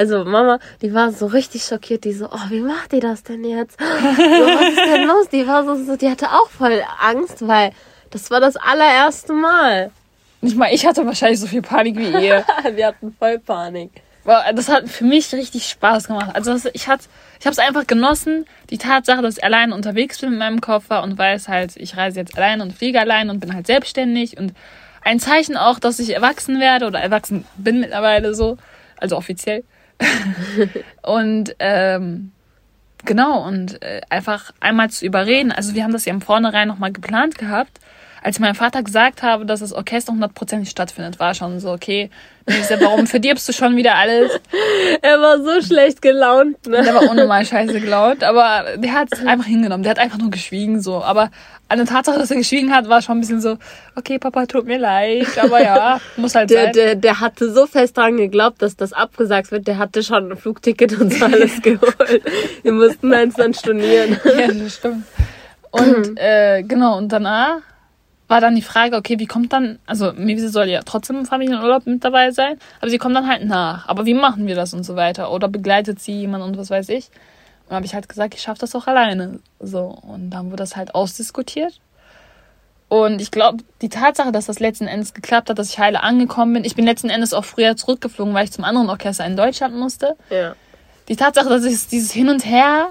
Also 0.00 0.24
Mama, 0.24 0.60
die 0.80 0.94
war 0.94 1.12
so 1.12 1.26
richtig 1.26 1.64
schockiert. 1.64 2.04
Die 2.04 2.14
so, 2.14 2.24
oh, 2.24 2.48
wie 2.48 2.62
macht 2.62 2.92
die 2.92 3.00
das 3.00 3.22
denn 3.22 3.44
jetzt? 3.44 3.78
So, 3.80 3.86
was 3.86 4.68
ist 4.70 4.86
denn 4.86 5.06
los? 5.06 5.28
Die 5.28 5.46
war 5.46 5.62
so, 5.62 5.74
so, 5.84 5.94
die 5.94 6.08
hatte 6.08 6.28
auch 6.28 6.48
voll 6.48 6.82
Angst, 7.02 7.46
weil 7.46 7.72
das 8.08 8.30
war 8.30 8.40
das 8.40 8.56
allererste 8.56 9.34
Mal. 9.34 9.90
Nicht 10.40 10.56
mal 10.56 10.72
ich 10.72 10.86
hatte 10.86 11.04
wahrscheinlich 11.04 11.38
so 11.38 11.46
viel 11.46 11.60
Panik 11.60 11.98
wie 11.98 12.08
ihr. 12.08 12.46
Wir 12.74 12.86
hatten 12.86 13.14
voll 13.18 13.38
Panik. 13.40 13.90
Das 14.24 14.70
hat 14.70 14.88
für 14.88 15.04
mich 15.04 15.34
richtig 15.34 15.68
Spaß 15.68 16.06
gemacht. 16.06 16.30
Also 16.32 16.56
ich 16.72 16.88
hatte, 16.88 17.04
ich 17.38 17.44
habe 17.44 17.52
es 17.52 17.58
einfach 17.58 17.86
genossen, 17.86 18.46
die 18.70 18.78
Tatsache, 18.78 19.20
dass 19.20 19.36
ich 19.36 19.44
allein 19.44 19.70
unterwegs 19.70 20.18
bin 20.18 20.30
mit 20.30 20.38
meinem 20.38 20.62
Koffer 20.62 21.02
und 21.02 21.18
weiß 21.18 21.48
halt, 21.48 21.76
ich 21.76 21.98
reise 21.98 22.20
jetzt 22.20 22.38
allein 22.38 22.62
und 22.62 22.72
fliege 22.72 22.98
allein 23.00 23.28
und 23.28 23.40
bin 23.40 23.54
halt 23.54 23.66
selbstständig 23.66 24.38
und 24.38 24.54
ein 25.02 25.20
Zeichen 25.20 25.58
auch, 25.58 25.78
dass 25.78 25.98
ich 25.98 26.14
erwachsen 26.14 26.58
werde 26.58 26.86
oder 26.86 27.00
erwachsen 27.00 27.44
bin 27.58 27.80
mittlerweile 27.80 28.34
so, 28.34 28.56
also 28.96 29.18
offiziell. 29.18 29.62
und 31.02 31.54
ähm, 31.58 32.32
genau, 33.04 33.46
und 33.46 33.82
äh, 33.82 34.00
einfach 34.08 34.52
einmal 34.60 34.90
zu 34.90 35.04
überreden. 35.04 35.52
Also 35.52 35.74
wir 35.74 35.84
haben 35.84 35.92
das 35.92 36.04
ja 36.04 36.12
im 36.12 36.20
Vornherein 36.20 36.68
nochmal 36.68 36.92
geplant 36.92 37.38
gehabt. 37.38 37.78
Als 38.22 38.38
mein 38.38 38.54
Vater 38.54 38.82
gesagt 38.82 39.22
habe, 39.22 39.46
dass 39.46 39.60
das 39.60 39.72
Orchester 39.72 40.12
hundertprozentig 40.12 40.68
stattfindet, 40.68 41.18
war 41.18 41.34
schon 41.34 41.58
so, 41.58 41.72
okay, 41.72 42.10
warum 42.80 43.06
verdirbst 43.06 43.48
du 43.48 43.52
schon 43.52 43.76
wieder 43.76 43.94
alles? 43.94 44.30
Er 45.02 45.18
war 45.20 45.42
so 45.42 45.62
schlecht 45.62 46.02
gelaunt, 46.02 46.66
ne? 46.66 46.82
Der 46.82 46.94
war 46.94 47.08
unnormal 47.08 47.46
scheiße 47.46 47.80
gelaunt, 47.80 48.22
aber 48.22 48.76
der 48.76 48.92
hat 48.92 49.08
es 49.12 49.24
einfach 49.24 49.46
hingenommen. 49.46 49.82
Der 49.84 49.90
hat 49.90 49.98
einfach 49.98 50.18
nur 50.18 50.30
geschwiegen, 50.30 50.82
so. 50.82 51.02
Aber 51.02 51.30
eine 51.70 51.84
Tatsache, 51.84 52.18
dass 52.18 52.30
er 52.30 52.36
geschwiegen 52.36 52.74
hat, 52.74 52.88
war 52.88 53.00
schon 53.00 53.18
ein 53.18 53.20
bisschen 53.20 53.40
so, 53.40 53.56
okay, 53.94 54.18
Papa, 54.18 54.46
tut 54.46 54.66
mir 54.66 54.78
leid, 54.78 55.38
aber 55.38 55.62
ja, 55.62 56.00
muss 56.16 56.34
halt 56.34 56.50
der, 56.50 56.64
sein. 56.64 56.72
Der, 56.72 56.94
der 56.96 57.20
hatte 57.20 57.52
so 57.52 57.66
fest 57.66 57.96
dran 57.96 58.16
geglaubt, 58.16 58.60
dass 58.60 58.76
das 58.76 58.92
abgesagt 58.92 59.52
wird, 59.52 59.68
der 59.68 59.78
hatte 59.78 60.02
schon 60.02 60.32
ein 60.32 60.36
Flugticket 60.36 61.00
und 61.00 61.14
so 61.14 61.24
alles 61.24 61.62
geholt. 61.62 62.22
Wir 62.62 62.72
mussten 62.72 63.12
eins 63.14 63.34
dann 63.36 63.54
stornieren. 63.54 64.18
Ja, 64.40 64.48
das 64.48 64.76
stimmt. 64.76 65.04
Und 65.70 66.18
äh, 66.18 66.62
genau, 66.62 66.98
und 66.98 67.10
danach 67.10 67.58
war 68.26 68.40
dann 68.40 68.54
die 68.54 68.62
Frage, 68.62 68.96
okay, 68.96 69.18
wie 69.18 69.26
kommt 69.26 69.52
dann, 69.52 69.78
also 69.86 70.12
Mivise 70.12 70.48
soll 70.50 70.68
ja 70.68 70.82
trotzdem 70.84 71.18
im 71.18 71.26
Familienurlaub 71.26 71.86
mit 71.86 72.04
dabei 72.04 72.30
sein, 72.30 72.58
aber 72.80 72.90
sie 72.90 72.98
kommt 72.98 73.16
dann 73.16 73.28
halt 73.28 73.44
nach. 73.44 73.88
Aber 73.88 74.06
wie 74.06 74.14
machen 74.14 74.46
wir 74.46 74.54
das 74.54 74.72
und 74.72 74.84
so 74.84 74.96
weiter? 74.96 75.32
Oder 75.32 75.48
begleitet 75.48 76.00
sie 76.00 76.12
jemand 76.12 76.44
und 76.44 76.56
was 76.56 76.70
weiß 76.70 76.88
ich? 76.90 77.10
Und 77.70 77.76
habe 77.76 77.86
ich 77.86 77.94
halt 77.94 78.08
gesagt, 78.08 78.34
ich 78.34 78.42
schaffe 78.42 78.58
das 78.58 78.74
auch 78.74 78.88
alleine. 78.88 79.38
So. 79.60 79.96
Und 80.02 80.30
dann 80.30 80.46
wurde 80.46 80.56
das 80.56 80.74
halt 80.74 80.92
ausdiskutiert. 80.92 81.80
Und 82.88 83.22
ich 83.22 83.30
glaube, 83.30 83.62
die 83.80 83.88
Tatsache, 83.88 84.32
dass 84.32 84.46
das 84.46 84.58
letzten 84.58 84.88
Endes 84.88 85.14
geklappt 85.14 85.48
hat, 85.48 85.56
dass 85.56 85.70
ich 85.70 85.78
heile 85.78 86.02
angekommen 86.02 86.54
bin, 86.54 86.64
ich 86.64 86.74
bin 86.74 86.84
letzten 86.84 87.08
Endes 87.08 87.32
auch 87.32 87.44
früher 87.44 87.76
zurückgeflogen, 87.76 88.34
weil 88.34 88.42
ich 88.42 88.50
zum 88.50 88.64
anderen 88.64 88.90
Orchester 88.90 89.24
in 89.24 89.36
Deutschland 89.36 89.76
musste. 89.76 90.16
Ja. 90.30 90.56
Die 91.08 91.14
Tatsache, 91.14 91.48
dass 91.48 91.64
ich 91.64 91.86
dieses 91.86 92.10
Hin 92.10 92.28
und 92.28 92.44
Her, 92.44 92.88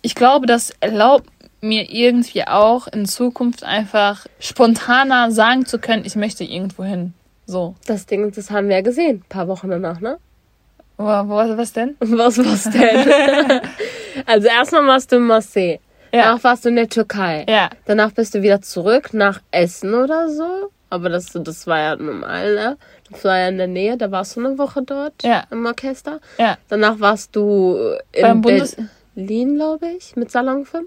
ich 0.00 0.14
glaube, 0.14 0.46
das 0.46 0.70
erlaubt 0.80 1.28
mir 1.60 1.92
irgendwie 1.92 2.46
auch 2.46 2.86
in 2.86 3.04
Zukunft 3.04 3.62
einfach 3.62 4.26
spontaner 4.40 5.30
sagen 5.30 5.66
zu 5.66 5.78
können, 5.78 6.06
ich 6.06 6.16
möchte 6.16 6.44
irgendwo 6.44 6.84
hin. 6.84 7.12
So. 7.44 7.74
Das 7.86 8.06
Ding, 8.06 8.32
das 8.32 8.50
haben 8.50 8.70
wir 8.70 8.76
ja 8.76 8.82
gesehen, 8.82 9.16
ein 9.18 9.28
paar 9.28 9.48
Wochen 9.48 9.68
danach, 9.68 10.00
ne? 10.00 10.16
Was, 10.98 11.56
was 11.56 11.72
denn? 11.72 11.96
Was, 12.00 12.38
was 12.38 12.64
denn? 12.64 13.60
also 14.28 14.48
erstmal 14.48 14.86
warst 14.86 15.10
du 15.10 15.16
in 15.16 15.22
Marseille. 15.22 15.78
Ja. 16.12 16.22
Danach 16.22 16.44
warst 16.44 16.64
du 16.64 16.68
in 16.68 16.76
der 16.76 16.88
Türkei. 16.88 17.44
Ja. 17.48 17.70
Danach 17.86 18.12
bist 18.12 18.34
du 18.34 18.42
wieder 18.42 18.62
zurück 18.62 19.12
nach 19.12 19.40
Essen 19.50 19.94
oder 19.94 20.30
so. 20.30 20.70
Aber 20.90 21.10
das, 21.10 21.26
das 21.34 21.66
war 21.66 21.78
ja 21.78 21.96
normal, 21.96 22.54
ne? 22.54 22.78
Das 23.10 23.24
war 23.24 23.38
ja 23.38 23.48
in 23.48 23.58
der 23.58 23.66
Nähe, 23.66 23.98
da 23.98 24.10
warst 24.10 24.36
du 24.36 24.40
eine 24.40 24.56
Woche 24.56 24.82
dort 24.82 25.22
ja. 25.22 25.44
im 25.50 25.66
Orchester. 25.66 26.20
Ja. 26.38 26.56
Danach 26.68 27.00
warst 27.00 27.36
du 27.36 27.76
in 28.12 28.22
Beim 28.22 28.40
Bundes 28.40 28.76
Berlin, 29.14 29.56
glaube 29.56 29.88
ich, 29.88 30.16
mit 30.16 30.30
Salon 30.30 30.64
5 30.64 30.86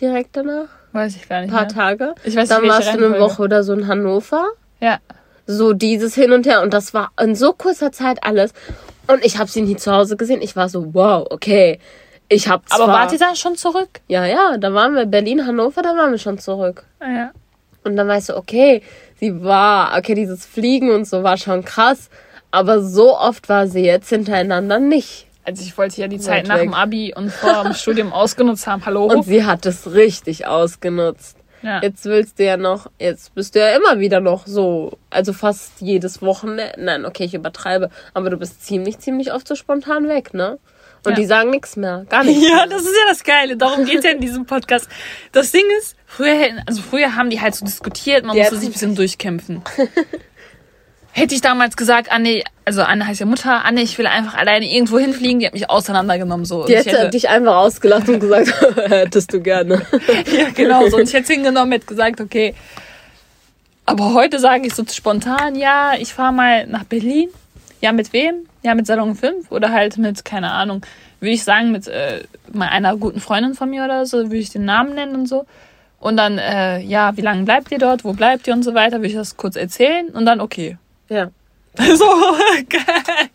direkt 0.00 0.36
danach. 0.36 0.68
Weiß 0.92 1.16
ich 1.16 1.28
gar 1.28 1.40
nicht. 1.40 1.50
Ein 1.50 1.56
paar 1.56 1.66
mehr. 1.66 1.74
Tage. 1.74 2.14
Ich 2.24 2.36
weiß 2.36 2.48
Dann 2.48 2.68
warst 2.68 2.94
du 2.94 3.04
eine 3.04 3.18
Woche 3.18 3.42
oder 3.42 3.62
so 3.62 3.72
in 3.72 3.86
Hannover. 3.86 4.46
Ja. 4.80 4.98
So 5.46 5.72
dieses 5.72 6.14
Hin 6.14 6.32
und 6.32 6.46
Her. 6.46 6.62
Und 6.62 6.74
das 6.74 6.94
war 6.94 7.12
in 7.20 7.34
so 7.34 7.52
kurzer 7.52 7.92
Zeit 7.92 8.22
alles. 8.22 8.52
Und 9.06 9.24
ich 9.24 9.38
habe 9.38 9.50
sie 9.50 9.62
nie 9.62 9.76
zu 9.76 9.92
Hause 9.92 10.16
gesehen. 10.16 10.42
Ich 10.42 10.56
war 10.56 10.68
so, 10.68 10.94
wow, 10.94 11.26
okay. 11.30 11.78
Ich 12.28 12.48
hab 12.48 12.68
zwar... 12.68 12.80
Aber 12.80 12.92
wart 12.92 13.12
ihr 13.12 13.18
da 13.18 13.34
schon 13.36 13.56
zurück? 13.56 14.00
Ja, 14.08 14.24
ja, 14.24 14.58
da 14.58 14.74
waren 14.74 14.94
wir. 14.94 15.06
Berlin, 15.06 15.46
Hannover, 15.46 15.82
da 15.82 15.96
waren 15.96 16.10
wir 16.10 16.18
schon 16.18 16.38
zurück. 16.38 16.84
Ah, 16.98 17.10
ja. 17.10 17.30
Und 17.84 17.96
dann 17.96 18.08
weißt 18.08 18.30
du, 18.30 18.36
okay, 18.36 18.82
sie 19.20 19.44
war, 19.44 19.96
okay, 19.96 20.14
dieses 20.14 20.44
Fliegen 20.44 20.90
und 20.90 21.06
so 21.06 21.22
war 21.22 21.36
schon 21.36 21.64
krass. 21.64 22.10
Aber 22.50 22.82
so 22.82 23.16
oft 23.16 23.48
war 23.48 23.68
sie 23.68 23.84
jetzt 23.84 24.08
hintereinander 24.08 24.80
nicht. 24.80 25.26
Also 25.44 25.62
ich 25.62 25.78
wollte 25.78 26.00
ja 26.00 26.08
die 26.08 26.18
Zeit 26.18 26.48
nach 26.48 26.58
dem 26.58 26.74
Abi 26.74 27.14
und 27.14 27.30
vor 27.30 27.62
dem 27.62 27.74
Studium 27.74 28.12
ausgenutzt 28.12 28.66
haben. 28.66 28.84
Hallo. 28.84 29.04
Und 29.04 29.22
sie 29.24 29.44
hat 29.44 29.64
es 29.64 29.92
richtig 29.92 30.46
ausgenutzt. 30.46 31.36
Ja. 31.62 31.80
Jetzt 31.82 32.04
willst 32.04 32.38
du 32.38 32.44
ja 32.44 32.56
noch, 32.56 32.90
jetzt 32.98 33.34
bist 33.34 33.54
du 33.54 33.60
ja 33.60 33.76
immer 33.76 33.98
wieder 33.98 34.20
noch 34.20 34.46
so, 34.46 34.98
also 35.10 35.32
fast 35.32 35.80
jedes 35.80 36.22
Wochenende. 36.22 36.72
Nein, 36.78 37.04
okay, 37.04 37.24
ich 37.24 37.34
übertreibe, 37.34 37.90
aber 38.14 38.30
du 38.30 38.36
bist 38.36 38.64
ziemlich, 38.64 38.98
ziemlich 38.98 39.32
oft 39.32 39.48
so 39.48 39.54
spontan 39.54 40.08
weg, 40.08 40.34
ne? 40.34 40.58
Und 41.04 41.12
ja. 41.12 41.16
die 41.16 41.26
sagen 41.26 41.50
nichts 41.50 41.76
mehr, 41.76 42.04
gar 42.08 42.24
nichts. 42.24 42.42
Ja, 42.42 42.56
mehr. 42.56 42.66
das 42.66 42.82
ist 42.82 42.96
ja 42.96 43.08
das 43.08 43.22
Geile. 43.22 43.56
Darum 43.56 43.84
geht's 43.84 44.04
ja 44.04 44.10
in 44.10 44.20
diesem 44.20 44.44
Podcast. 44.44 44.88
Das 45.32 45.52
Ding 45.52 45.64
ist, 45.78 45.96
früher, 46.04 46.34
also 46.66 46.82
früher 46.82 47.14
haben 47.14 47.30
die 47.30 47.40
halt 47.40 47.54
so 47.54 47.64
diskutiert, 47.64 48.24
man 48.24 48.34
die 48.34 48.40
musste 48.40 48.56
sich 48.56 48.68
ein 48.68 48.72
bisschen 48.72 48.94
durchkämpfen. 48.94 49.62
Hätte 51.16 51.34
ich 51.34 51.40
damals 51.40 51.78
gesagt, 51.78 52.12
Anne, 52.12 52.42
also 52.66 52.82
Anne 52.82 53.06
heißt 53.06 53.20
ja 53.20 53.24
Mutter, 53.24 53.64
Anne, 53.64 53.80
ich 53.80 53.96
will 53.96 54.06
einfach 54.06 54.34
alleine 54.34 54.70
irgendwo 54.70 54.98
hinfliegen, 54.98 55.40
die 55.40 55.46
hat 55.46 55.54
mich 55.54 55.70
auseinandergenommen. 55.70 56.44
So. 56.44 56.66
Die 56.66 56.76
hätte, 56.76 56.90
hätte, 56.90 57.08
dich 57.08 57.30
einfach 57.30 57.56
ausgelacht 57.56 58.06
und 58.10 58.20
gesagt, 58.20 58.52
hättest 58.90 59.32
du 59.32 59.40
gerne. 59.40 59.80
ja, 60.36 60.50
genau 60.54 60.86
so. 60.88 60.98
Und 60.98 61.04
ich 61.04 61.14
hätte 61.14 61.32
hingenommen, 61.32 61.72
hätte 61.72 61.86
gesagt, 61.86 62.20
okay. 62.20 62.54
Aber 63.86 64.12
heute 64.12 64.38
sage 64.38 64.66
ich 64.66 64.74
so 64.74 64.84
spontan, 64.92 65.54
ja, 65.54 65.94
ich 65.98 66.12
fahre 66.12 66.34
mal 66.34 66.66
nach 66.66 66.84
Berlin. 66.84 67.30
Ja, 67.80 67.92
mit 67.92 68.12
wem? 68.12 68.46
Ja, 68.62 68.74
mit 68.74 68.86
Salon 68.86 69.14
5 69.14 69.50
oder 69.50 69.72
halt 69.72 69.96
mit, 69.96 70.22
keine 70.22 70.50
Ahnung, 70.50 70.84
würde 71.20 71.32
ich 71.32 71.44
sagen, 71.44 71.72
mit 71.72 71.88
äh, 71.88 72.24
einer 72.58 72.94
guten 72.98 73.20
Freundin 73.20 73.54
von 73.54 73.70
mir 73.70 73.84
oder 73.84 74.04
so, 74.04 74.18
würde 74.18 74.36
ich 74.36 74.50
den 74.50 74.66
Namen 74.66 74.94
nennen 74.94 75.14
und 75.14 75.26
so. 75.30 75.46
Und 75.98 76.18
dann, 76.18 76.36
äh, 76.36 76.80
ja, 76.80 77.16
wie 77.16 77.22
lange 77.22 77.44
bleibt 77.44 77.72
ihr 77.72 77.78
dort? 77.78 78.04
Wo 78.04 78.12
bleibt 78.12 78.46
ihr 78.46 78.52
und 78.52 78.64
so 78.64 78.74
weiter? 78.74 78.98
Würde 78.98 79.08
ich 79.08 79.14
das 79.14 79.38
kurz 79.38 79.56
erzählen 79.56 80.08
und 80.10 80.26
dann, 80.26 80.42
okay, 80.42 80.76
ja. 81.08 81.30
So, 81.78 82.06
geil. 82.68 83.30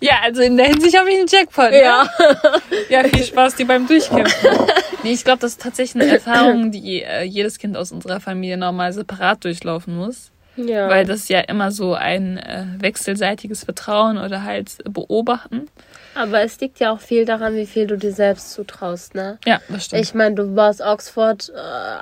Ja, 0.00 0.20
also 0.22 0.42
in 0.42 0.56
der 0.56 0.66
Hinsicht 0.66 0.96
habe 0.96 1.10
ich 1.10 1.18
einen 1.18 1.26
Jackpot. 1.28 1.70
Ne? 1.70 1.82
Ja. 1.82 2.08
Ja, 2.88 3.04
viel 3.04 3.24
Spaß 3.24 3.56
die 3.56 3.64
beim 3.64 3.86
Durchkämpfen. 3.86 4.50
nee, 5.02 5.12
ich 5.12 5.24
glaube, 5.24 5.40
das 5.40 5.52
ist 5.52 5.62
tatsächlich 5.62 6.02
eine 6.02 6.12
Erfahrung, 6.12 6.70
die 6.70 7.02
äh, 7.02 7.22
jedes 7.22 7.58
Kind 7.58 7.76
aus 7.76 7.92
unserer 7.92 8.20
Familie 8.20 8.56
normal 8.56 8.92
separat 8.92 9.44
durchlaufen 9.44 9.96
muss. 9.96 10.30
Ja. 10.56 10.88
Weil 10.88 11.04
das 11.04 11.28
ja 11.28 11.40
immer 11.40 11.70
so 11.70 11.94
ein 11.94 12.38
äh, 12.38 12.64
wechselseitiges 12.78 13.64
Vertrauen 13.64 14.16
oder 14.16 14.42
halt 14.44 14.78
beobachten. 14.84 15.68
Aber 16.14 16.40
es 16.40 16.58
liegt 16.60 16.80
ja 16.80 16.92
auch 16.92 17.00
viel 17.00 17.26
daran, 17.26 17.54
wie 17.54 17.66
viel 17.66 17.86
du 17.86 17.96
dir 17.96 18.12
selbst 18.12 18.52
zutraust, 18.52 19.14
ne? 19.14 19.38
Ja, 19.44 19.60
das 19.68 19.84
stimmt. 19.84 20.02
Ich 20.02 20.14
meine, 20.14 20.34
du 20.34 20.56
warst 20.56 20.80
Oxford 20.80 21.52
äh, 21.54 21.58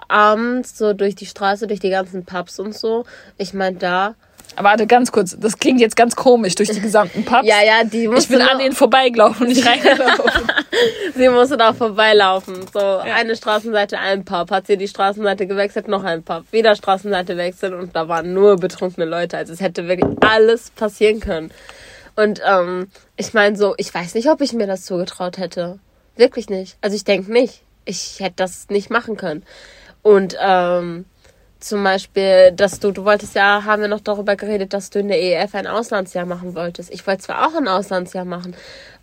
abends 0.09 0.79
so 0.79 0.93
durch 0.93 1.17
die 1.17 1.27
Straße, 1.27 1.67
durch 1.67 1.81
die 1.81 1.91
ganzen 1.91 2.25
Pubs 2.25 2.59
und 2.59 2.75
so. 2.75 3.05
Ich 3.37 3.53
meine, 3.53 3.77
da 3.77 4.15
Warte, 4.59 4.87
ganz 4.87 5.13
kurz. 5.13 5.37
Das 5.39 5.59
klingt 5.59 5.81
jetzt 5.81 5.97
ganz 5.97 6.17
komisch 6.17 6.55
durch 6.55 6.71
die 6.71 6.81
gesamten 6.81 7.25
Pubs. 7.25 7.47
ja, 7.47 7.63
ja, 7.63 7.85
die 7.85 8.09
Ich 8.17 8.29
bin 8.29 8.41
an 8.41 8.59
denen 8.59 8.75
vorbeigelaufen, 8.75 9.49
nicht 9.49 9.67
reingelaufen. 9.67 10.25
sie 11.15 11.29
musste 11.29 11.57
da 11.57 11.73
vorbeilaufen. 11.75 12.55
So, 12.73 12.79
ja. 12.79 13.03
eine 13.15 13.37
Straßenseite, 13.37 13.99
ein 13.99 14.25
Pub. 14.25 14.51
Hat 14.51 14.67
sie 14.67 14.77
die 14.77 14.89
Straßenseite 14.89 15.47
gewechselt, 15.47 15.89
noch 15.89 16.05
ein 16.05 16.23
Pub. 16.23 16.45
Wieder 16.53 16.75
Straßenseite 16.75 17.37
wechseln 17.37 17.75
und 17.75 17.95
da 17.95 18.09
waren 18.09 18.33
nur 18.33 18.57
betrunkene 18.57 19.05
Leute. 19.05 19.37
Also 19.37 19.53
es 19.53 19.61
hätte 19.61 19.89
wirklich 19.89 20.17
alles 20.21 20.71
passieren 20.71 21.21
können. 21.21 21.51
Und 22.17 22.41
ähm, 22.47 22.89
ich 23.17 23.35
meine 23.35 23.57
so, 23.57 23.75
ich 23.77 23.93
weiß 23.93 24.15
nicht, 24.15 24.29
ob 24.31 24.41
ich 24.41 24.55
mir 24.55 24.67
das 24.67 24.87
zugetraut 24.87 25.37
hätte. 25.37 25.79
Wirklich 26.17 26.49
nicht. 26.49 26.79
Also 26.81 26.97
ich 26.97 27.05
denke 27.05 27.31
nicht. 27.31 27.63
Ich 27.85 28.21
hätte 28.21 28.37
das 28.37 28.69
nicht 28.71 28.91
machen 28.91 29.17
können. 29.17 29.45
Und 30.03 30.37
ähm, 30.41 31.05
zum 31.61 31.83
Beispiel, 31.83 32.53
dass 32.53 32.81
du, 32.81 32.93
du 32.93 33.05
wolltest 33.05 33.35
ja, 33.35 33.65
haben 33.65 33.83
wir 33.83 33.89
noch 33.89 34.01
darüber 34.01 34.37
geredet, 34.37 34.73
dass 34.73 34.91
du 34.91 34.99
in 34.99 35.09
der 35.09 35.23
EF 35.23 35.55
ein 35.55 35.67
Auslandsjahr 35.67 36.27
machen 36.27 36.55
wolltest. 36.55 36.93
Ich 36.93 37.07
wollte 37.07 37.23
zwar 37.23 37.47
auch 37.47 37.55
ein 37.55 37.69
Auslandsjahr 37.69 38.25
machen. 38.25 38.55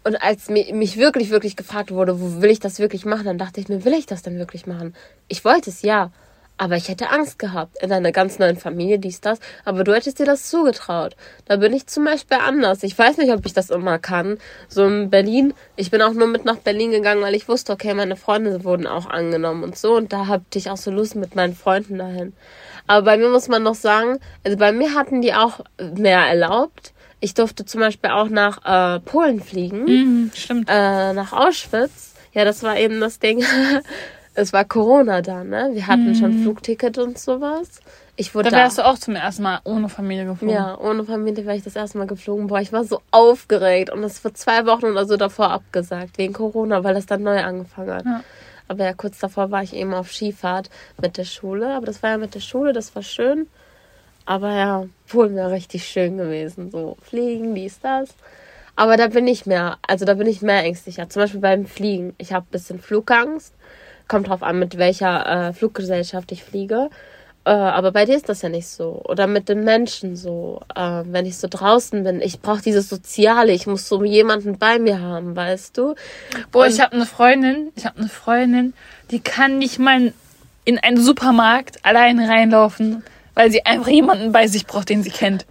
Und 0.04 0.16
als 0.22 0.50
mich 0.50 0.98
wirklich, 0.98 1.30
wirklich 1.30 1.56
gefragt 1.56 1.92
wurde, 1.92 2.20
wo 2.20 2.42
will 2.42 2.50
ich 2.50 2.60
das 2.60 2.80
wirklich 2.80 3.06
machen, 3.06 3.26
dann 3.26 3.38
dachte 3.38 3.60
ich 3.60 3.70
mir, 3.70 3.86
will 3.86 3.94
ich 3.94 4.06
das 4.06 4.22
denn 4.22 4.38
wirklich 4.38 4.68
machen? 4.68 4.96
Ich 5.28 5.46
wollte 5.46 5.70
es, 5.70 5.82
ja. 5.82 6.12
Aber 6.58 6.76
ich 6.76 6.88
hätte 6.88 7.10
Angst 7.10 7.40
gehabt 7.40 7.82
in 7.82 7.92
einer 7.92 8.12
ganz 8.12 8.38
neuen 8.38 8.58
Familie, 8.58 9.00
dies, 9.00 9.22
das. 9.22 9.40
Aber 9.66 9.84
du 9.84 9.94
hättest 9.94 10.20
dir 10.20 10.26
das 10.26 10.50
zugetraut. 10.50 11.16
Da 11.46 11.56
bin 11.58 11.74
ich 11.74 11.88
zum 11.88 12.06
Beispiel 12.06 12.38
anders. 12.38 12.84
Ich 12.84 12.98
weiß 12.98 13.18
nicht, 13.18 13.32
ob 13.32 13.46
ich 13.46 13.54
das 13.54 13.70
immer 13.72 13.98
kann. 13.98 14.38
So 14.70 14.86
in 14.86 15.10
Berlin. 15.10 15.54
Ich 15.76 15.90
bin 15.90 16.02
auch 16.02 16.14
nur 16.14 16.28
mit 16.28 16.46
nach 16.46 16.58
Berlin 16.58 16.92
gegangen, 16.92 17.22
weil 17.24 17.36
ich 17.36 17.50
wusste, 17.50 17.74
okay, 17.74 17.94
meine 17.94 18.16
Freunde 18.16 18.64
wurden 18.64 18.86
auch 18.86 19.08
angenommen 19.08 19.64
und 19.64 19.78
so. 19.78 19.96
Und 19.96 20.14
da 20.14 20.28
hatte 20.28 20.60
ich 20.60 20.70
auch 20.70 20.78
so 20.78 20.92
Lust 20.92 21.16
mit 21.16 21.36
meinen 21.36 21.56
Freunden 21.56 21.98
dahin. 21.98 22.34
Aber 22.86 23.04
bei 23.04 23.18
mir 23.18 23.30
muss 23.30 23.48
man 23.48 23.64
noch 23.64 23.76
sagen, 23.76 24.20
also 24.44 24.58
bei 24.58 24.72
mir 24.72 24.94
hatten 24.94 25.22
die 25.22 25.34
auch 25.34 25.62
mehr 25.96 26.20
erlaubt. 26.20 26.94
Ich 27.20 27.34
durfte 27.34 27.66
zum 27.66 27.80
Beispiel 27.80 28.12
auch 28.12 28.30
nach 28.30 28.98
äh, 28.98 29.00
Polen 29.00 29.42
fliegen. 29.42 29.86
Mhm, 29.86 30.32
stimmt. 30.36 30.70
Äh, 30.70 31.14
nach 31.14 31.34
Auschwitz. 31.34 32.14
Ja, 32.34 32.46
das 32.46 32.64
war 32.64 32.78
eben 32.78 33.00
das 33.00 33.20
Ding. 33.20 33.44
es 34.36 34.54
war 34.54 34.66
Corona 34.66 35.22
da, 35.22 35.44
ne? 35.44 35.70
Wir 35.74 35.88
hatten 35.88 36.10
mhm. 36.10 36.16
schon 36.16 36.42
Flugticket 36.42 36.98
und 36.98 37.18
sowas. 37.18 37.80
Ich 38.16 38.36
wurde 38.36 38.50
da 38.50 38.58
wärst 38.58 38.78
da, 38.78 38.84
du 38.84 38.90
auch 38.90 38.98
zum 38.98 39.16
ersten 39.16 39.44
Mal 39.44 39.60
ohne 39.64 39.90
Familie 39.90 40.26
geflogen. 40.26 40.56
Ja, 40.56 40.78
ohne 40.78 41.04
Familie 41.04 41.46
war 41.46 41.56
ich 41.56 41.64
das 41.64 41.76
erste 41.76 41.98
Mal 41.98 42.08
geflogen. 42.08 42.48
Boah, 42.48 42.60
ich 42.60 42.72
war 42.72 42.84
so 42.84 43.02
aufgeregt 43.12 43.90
und 43.90 44.02
das 44.02 44.20
vor 44.20 44.34
zwei 44.34 44.66
Wochen 44.66 44.86
oder 44.86 45.06
so 45.06 45.18
davor 45.18 45.52
abgesagt, 45.52 46.18
wegen 46.18 46.34
Corona, 46.34 46.84
weil 46.84 46.94
das 46.94 47.06
dann 47.06 47.24
neu 47.24 47.44
angefangen 47.44 47.94
hat. 47.94 48.06
Ja. 48.06 48.24
Aber 48.68 48.86
ja, 48.86 48.94
kurz 48.94 49.20
davor 49.20 49.52
war 49.52 49.64
ich 49.64 49.74
eben 49.74 49.94
auf 49.94 50.12
Skifahrt 50.12 50.70
mit 51.02 51.18
der 51.18 51.26
Schule. 51.26 51.76
Aber 51.76 51.86
das 51.86 52.02
war 52.02 52.12
ja 52.12 52.18
mit 52.18 52.36
der 52.36 52.40
Schule, 52.40 52.74
das 52.74 52.96
war 52.96 53.04
schön. 53.04 53.48
Aber 54.26 54.52
ja, 54.54 54.86
wohl 55.10 55.34
wäre 55.36 55.52
richtig 55.52 55.86
schön 55.86 56.18
gewesen. 56.18 56.72
So 56.72 56.98
fliegen, 57.02 57.56
dies, 57.56 57.80
das. 57.82 58.10
Aber 58.76 58.98
da 58.98 59.08
bin 59.08 59.28
ich 59.28 59.46
mehr, 59.46 59.78
also 59.88 60.06
da 60.06 60.16
bin 60.16 60.28
ich 60.28 60.42
mehr 60.42 60.64
ängstlicher. 60.64 61.10
Zum 61.10 61.22
Beispiel 61.22 61.42
beim 61.42 61.66
Fliegen. 61.66 62.16
Ich 62.18 62.34
habe 62.34 62.46
ein 62.48 62.52
bisschen 62.52 62.80
Flugangst 62.80 63.54
kommt 64.08 64.28
drauf 64.28 64.44
an, 64.44 64.60
mit 64.60 64.78
welcher 64.78 65.50
äh, 65.50 65.54
Fluggesellschaft 65.54 66.32
ich 66.32 66.44
fliege. 66.44 66.90
Äh, 67.46 67.52
aber 67.52 67.92
bei 67.92 68.06
dir 68.06 68.16
ist 68.16 68.30
das 68.30 68.42
ja 68.42 68.50
nicht 68.50 68.68
so. 68.68 69.02
Oder 69.06 69.28
mit 69.28 69.50
den 69.50 69.64
Menschen 69.64 70.16
so. 70.16 70.62
Äh, 70.76 71.04
wenn 71.06 71.26
ich 71.26 71.38
so 71.38 71.48
draußen 71.50 72.04
bin, 72.04 72.22
ich 72.22 72.40
brauche 72.40 72.62
dieses 72.62 72.90
Soziale. 72.90 73.52
Ich 73.52 73.68
muss 73.68 73.88
so 73.88 74.04
jemanden 74.04 74.58
bei 74.58 74.80
mir 74.80 75.02
haben, 75.02 75.36
weißt 75.36 75.78
du? 75.78 75.96
Boah, 76.52 76.66
Und 76.66 76.72
ich 76.72 76.80
habe 76.80 76.94
eine 76.94 77.06
Freundin, 77.06 77.72
ich 77.76 77.86
habe 77.86 78.00
eine 78.00 78.10
Freundin, 78.10 78.74
die 79.12 79.20
kann 79.20 79.58
nicht 79.58 79.80
mal 79.80 80.14
in 80.66 80.80
einen 80.80 80.98
Supermarkt 80.98 81.84
allein 81.84 82.20
reinlaufen, 82.20 83.04
weil 83.34 83.52
sie 83.52 83.66
einfach 83.66 83.90
jemanden 83.90 84.32
bei 84.32 84.48
sich 84.48 84.66
braucht, 84.66 84.90
den 84.90 85.04
sie 85.04 85.10
kennt. 85.10 85.46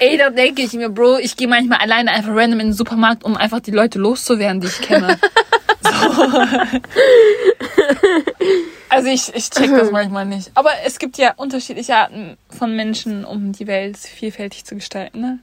Ey, 0.00 0.18
da 0.18 0.30
denke 0.30 0.62
ich 0.62 0.72
mir, 0.72 0.88
Bro, 0.88 1.18
ich 1.18 1.36
gehe 1.36 1.46
manchmal 1.46 1.78
alleine 1.78 2.10
einfach 2.10 2.34
random 2.34 2.58
in 2.58 2.66
den 2.68 2.72
Supermarkt, 2.72 3.22
um 3.22 3.36
einfach 3.36 3.60
die 3.60 3.70
Leute 3.70 4.00
loszuwerden, 4.00 4.60
die 4.60 4.66
ich 4.66 4.80
kenne. 4.80 5.16
so. 6.12 6.22
Also 8.92 9.08
ich, 9.08 9.34
ich 9.34 9.48
check 9.48 9.70
das 9.70 9.90
manchmal 9.92 10.26
nicht. 10.26 10.50
Aber 10.54 10.70
es 10.84 10.98
gibt 10.98 11.16
ja 11.16 11.32
unterschiedliche 11.36 11.96
Arten 11.96 12.36
von 12.50 12.76
Menschen, 12.76 13.24
um 13.24 13.52
die 13.52 13.66
Welt 13.66 13.96
vielfältig 13.96 14.66
zu 14.66 14.74
gestalten, 14.74 15.20
ne? 15.20 15.38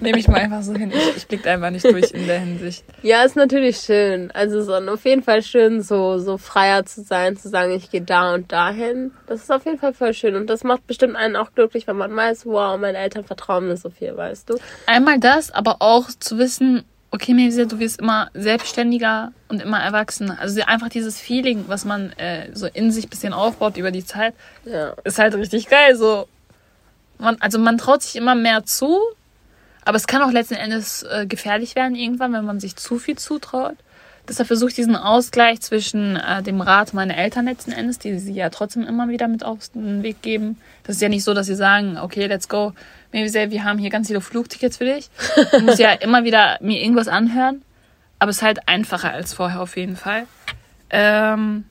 Nehme 0.00 0.18
ich 0.18 0.28
mal 0.28 0.40
einfach 0.40 0.62
so 0.62 0.74
hin. 0.74 0.92
Ich, 0.94 1.16
ich 1.16 1.26
blick 1.26 1.46
einfach 1.46 1.70
nicht 1.70 1.84
durch 1.84 2.10
in 2.12 2.26
der 2.26 2.40
Hinsicht. 2.40 2.84
Ja, 3.02 3.22
ist 3.22 3.36
natürlich 3.36 3.78
schön. 3.78 4.30
Also 4.32 4.62
so 4.62 4.74
auf 4.74 5.04
jeden 5.06 5.22
Fall 5.22 5.42
schön, 5.42 5.82
so, 5.82 6.18
so 6.18 6.36
freier 6.36 6.84
zu 6.84 7.02
sein, 7.02 7.38
zu 7.38 7.48
sagen, 7.48 7.72
ich 7.72 7.90
gehe 7.90 8.02
da 8.02 8.34
und 8.34 8.52
dahin. 8.52 9.12
Das 9.26 9.42
ist 9.42 9.50
auf 9.50 9.64
jeden 9.64 9.78
Fall 9.78 9.94
voll 9.94 10.12
schön. 10.12 10.34
Und 10.34 10.48
das 10.48 10.64
macht 10.64 10.86
bestimmt 10.86 11.16
einen 11.16 11.34
auch 11.34 11.54
glücklich, 11.54 11.86
wenn 11.86 11.96
man 11.96 12.14
weiß, 12.14 12.44
wow, 12.44 12.78
meine 12.78 12.98
Eltern 12.98 13.24
vertrauen 13.24 13.68
mir 13.68 13.78
so 13.78 13.88
viel, 13.88 14.14
weißt 14.14 14.50
du? 14.50 14.58
Einmal 14.84 15.18
das, 15.18 15.50
aber 15.50 15.76
auch 15.80 16.08
zu 16.20 16.36
wissen, 16.36 16.84
okay, 17.14 17.32
Melissa, 17.32 17.64
du 17.64 17.78
wirst 17.78 18.00
immer 18.00 18.28
selbstständiger 18.34 19.32
und 19.48 19.62
immer 19.62 19.78
erwachsener. 19.78 20.36
Also 20.40 20.60
einfach 20.62 20.88
dieses 20.88 21.20
Feeling, 21.20 21.64
was 21.68 21.84
man 21.84 22.10
äh, 22.14 22.48
so 22.52 22.66
in 22.66 22.90
sich 22.90 23.06
ein 23.06 23.10
bisschen 23.10 23.32
aufbaut 23.32 23.76
über 23.76 23.92
die 23.92 24.04
Zeit, 24.04 24.34
ja. 24.64 24.94
ist 25.04 25.20
halt 25.20 25.34
richtig 25.34 25.68
geil. 25.68 25.94
So, 25.94 26.26
man, 27.18 27.36
also 27.38 27.60
man 27.60 27.78
traut 27.78 28.02
sich 28.02 28.16
immer 28.16 28.34
mehr 28.34 28.64
zu, 28.64 28.98
aber 29.84 29.96
es 29.96 30.08
kann 30.08 30.22
auch 30.22 30.32
letzten 30.32 30.54
Endes 30.54 31.04
äh, 31.04 31.26
gefährlich 31.26 31.76
werden 31.76 31.94
irgendwann, 31.94 32.32
wenn 32.32 32.44
man 32.44 32.58
sich 32.58 32.74
zu 32.74 32.98
viel 32.98 33.16
zutraut. 33.16 33.76
Deshalb 34.28 34.48
versuche 34.48 34.70
ich 34.70 34.74
diesen 34.74 34.96
Ausgleich 34.96 35.60
zwischen 35.60 36.16
äh, 36.16 36.42
dem 36.42 36.62
Rat 36.62 36.94
meiner 36.94 37.16
Eltern 37.16 37.44
letzten 37.44 37.70
Endes, 37.72 38.00
die 38.00 38.18
sie 38.18 38.32
ja 38.32 38.50
trotzdem 38.50 38.82
immer 38.82 39.08
wieder 39.08 39.28
mit 39.28 39.44
auf 39.44 39.68
den 39.68 40.02
Weg 40.02 40.20
geben. 40.22 40.58
Das 40.82 40.96
ist 40.96 41.02
ja 41.02 41.10
nicht 41.10 41.24
so, 41.24 41.34
dass 41.34 41.46
sie 41.46 41.54
sagen, 41.54 41.98
okay, 41.98 42.26
let's 42.26 42.48
go, 42.48 42.72
wir 43.14 43.64
haben 43.64 43.78
hier 43.78 43.90
ganz 43.90 44.08
viele 44.08 44.20
Flugtickets 44.20 44.78
für 44.78 44.84
dich. 44.84 45.08
Ich 45.52 45.62
muss 45.62 45.78
ja 45.78 45.92
immer 45.92 46.24
wieder 46.24 46.58
mir 46.60 46.82
irgendwas 46.82 47.08
anhören. 47.08 47.62
Aber 48.18 48.30
es 48.30 48.38
ist 48.38 48.42
halt 48.42 48.68
einfacher 48.68 49.12
als 49.12 49.34
vorher 49.34 49.60
auf 49.60 49.76
jeden 49.76 49.96
Fall. 49.96 50.26
Ähm, 50.90 51.64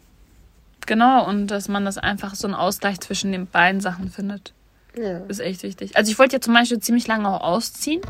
genau, 0.85 1.27
und 1.27 1.47
dass 1.47 1.67
man 1.67 1.85
das 1.85 1.97
einfach 1.97 2.35
so 2.35 2.47
einen 2.47 2.55
Ausgleich 2.55 2.99
zwischen 2.99 3.31
den 3.31 3.47
beiden 3.47 3.81
Sachen 3.81 4.09
findet. 4.09 4.53
Ja. 4.95 5.19
Ist 5.27 5.39
echt 5.39 5.63
wichtig. 5.63 5.97
Also 5.97 6.11
ich 6.11 6.19
wollte 6.19 6.35
ja 6.35 6.41
zum 6.41 6.53
Beispiel 6.53 6.79
ziemlich 6.79 7.07
lange 7.07 7.27
auch 7.27 7.41
ausziehen. 7.41 8.01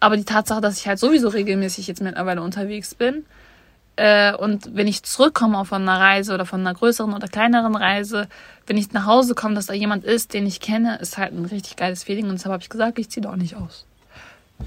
Aber 0.00 0.16
die 0.16 0.24
Tatsache, 0.24 0.60
dass 0.60 0.78
ich 0.78 0.86
halt 0.86 0.98
sowieso 0.98 1.28
regelmäßig 1.28 1.86
jetzt 1.86 2.02
mittlerweile 2.02 2.42
unterwegs 2.42 2.94
bin, 2.94 3.24
äh, 3.96 4.34
und 4.34 4.74
wenn 4.74 4.88
ich 4.88 5.02
zurückkomme 5.04 5.64
von 5.64 5.82
einer 5.82 6.00
Reise 6.00 6.34
oder 6.34 6.46
von 6.46 6.60
einer 6.60 6.74
größeren 6.74 7.14
oder 7.14 7.28
kleineren 7.28 7.76
Reise, 7.76 8.28
wenn 8.66 8.76
ich 8.76 8.92
nach 8.92 9.06
Hause 9.06 9.34
komme, 9.34 9.54
dass 9.54 9.66
da 9.66 9.74
jemand 9.74 10.04
ist, 10.04 10.34
den 10.34 10.46
ich 10.46 10.60
kenne, 10.60 10.98
ist 11.00 11.16
halt 11.18 11.32
ein 11.32 11.44
richtig 11.44 11.76
geiles 11.76 12.02
Feeling. 12.02 12.24
Und 12.24 12.34
deshalb 12.34 12.52
habe 12.52 12.62
ich 12.62 12.68
gesagt, 12.68 12.98
ich 12.98 13.10
ziehe 13.10 13.22
doch 13.22 13.36
nicht 13.36 13.56
aus. 13.56 13.86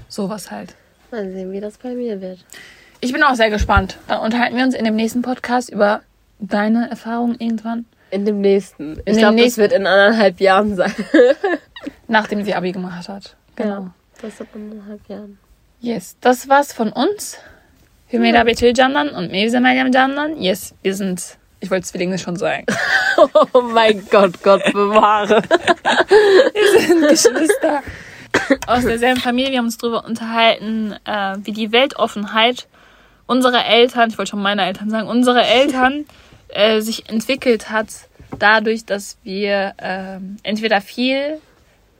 Sowas 0.08 0.50
halt. 0.50 0.74
Mal 1.10 1.30
sehen, 1.30 1.52
wie 1.52 1.60
das 1.60 1.78
bei 1.78 1.94
mir 1.94 2.20
wird. 2.20 2.38
Ich 3.00 3.12
bin 3.12 3.22
auch 3.22 3.34
sehr 3.34 3.50
gespannt. 3.50 3.98
Dann 4.08 4.20
unterhalten 4.20 4.56
wir 4.56 4.64
uns 4.64 4.74
in 4.74 4.84
dem 4.84 4.96
nächsten 4.96 5.22
Podcast 5.22 5.70
über 5.70 6.02
deine 6.38 6.90
Erfahrungen 6.90 7.36
irgendwann. 7.38 7.84
In 8.10 8.24
dem 8.24 8.40
nächsten. 8.40 9.00
Ich 9.04 9.18
glaube, 9.18 9.42
das 9.42 9.58
wird 9.58 9.72
in 9.72 9.86
anderthalb 9.86 10.40
Jahren 10.40 10.74
sein. 10.74 10.94
Nachdem 12.08 12.44
sie 12.44 12.54
Abi 12.54 12.72
gemacht 12.72 13.08
hat. 13.08 13.36
Genau. 13.56 13.82
Ja, 13.82 13.94
das 14.22 14.38
wird 14.38 14.48
in 14.54 14.70
anderthalb 14.70 15.08
Jahren. 15.08 15.38
Yes, 15.80 16.16
das 16.20 16.48
war's 16.48 16.72
von 16.72 16.90
uns. 16.90 17.38
Hümeyra 18.10 18.44
Betül 18.44 18.72
Candan 18.72 19.10
und 19.10 19.30
Mevze 19.30 19.60
Meryem 19.60 19.90
Candan. 19.92 20.40
Yes, 20.40 20.74
wir 20.82 20.94
sind, 20.94 21.36
ich 21.60 21.70
wollte 21.70 21.86
Zwillinge 21.86 22.18
schon 22.18 22.36
sagen. 22.36 22.64
oh 23.52 23.60
mein 23.60 24.02
Gott, 24.10 24.42
Gott 24.42 24.62
bewahre. 24.72 25.42
wir 25.42 26.80
sind 26.80 27.06
Geschwister 27.06 27.82
aus 28.66 28.84
derselben 28.84 29.20
Familie. 29.20 29.52
Wir 29.52 29.58
haben 29.58 29.66
uns 29.66 29.76
darüber 29.76 30.06
unterhalten, 30.06 30.94
äh, 31.04 31.36
wie 31.42 31.52
die 31.52 31.70
Weltoffenheit 31.70 32.66
unserer 33.26 33.66
Eltern, 33.66 34.08
ich 34.08 34.16
wollte 34.16 34.30
schon 34.30 34.42
meine 34.42 34.64
Eltern 34.64 34.88
sagen, 34.88 35.06
unsere 35.06 35.44
Eltern 35.44 36.06
äh, 36.48 36.80
sich 36.80 37.10
entwickelt 37.10 37.68
hat, 37.68 37.88
dadurch, 38.38 38.86
dass 38.86 39.18
wir 39.22 39.74
äh, 39.76 40.18
entweder 40.44 40.80
viel 40.80 41.42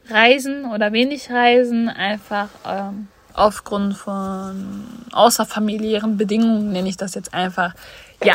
reisen 0.08 0.64
oder 0.64 0.92
wenig 0.92 1.30
reisen, 1.30 1.90
einfach 1.90 2.48
ähm, 2.66 3.08
aufgrund 3.38 3.96
von 3.96 4.84
außerfamiliären 5.12 6.16
Bedingungen, 6.16 6.72
nenne 6.72 6.88
ich 6.88 6.96
das 6.96 7.14
jetzt 7.14 7.34
einfach. 7.34 7.74
Ja. 8.22 8.34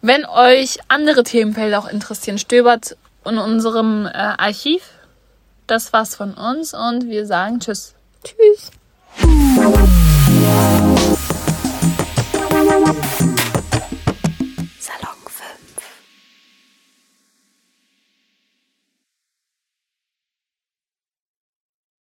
Wenn 0.00 0.24
euch 0.24 0.78
andere 0.88 1.22
Themenfelder 1.22 1.78
auch 1.78 1.88
interessieren, 1.88 2.38
stöbert 2.38 2.96
in 3.24 3.38
unserem 3.38 4.06
äh, 4.06 4.10
Archiv. 4.10 4.82
Das 5.66 5.92
war's 5.92 6.14
von 6.14 6.34
uns 6.34 6.74
und 6.74 7.08
wir 7.08 7.26
sagen 7.26 7.60
Tschüss. 7.60 7.94
Tschüss. 8.24 8.70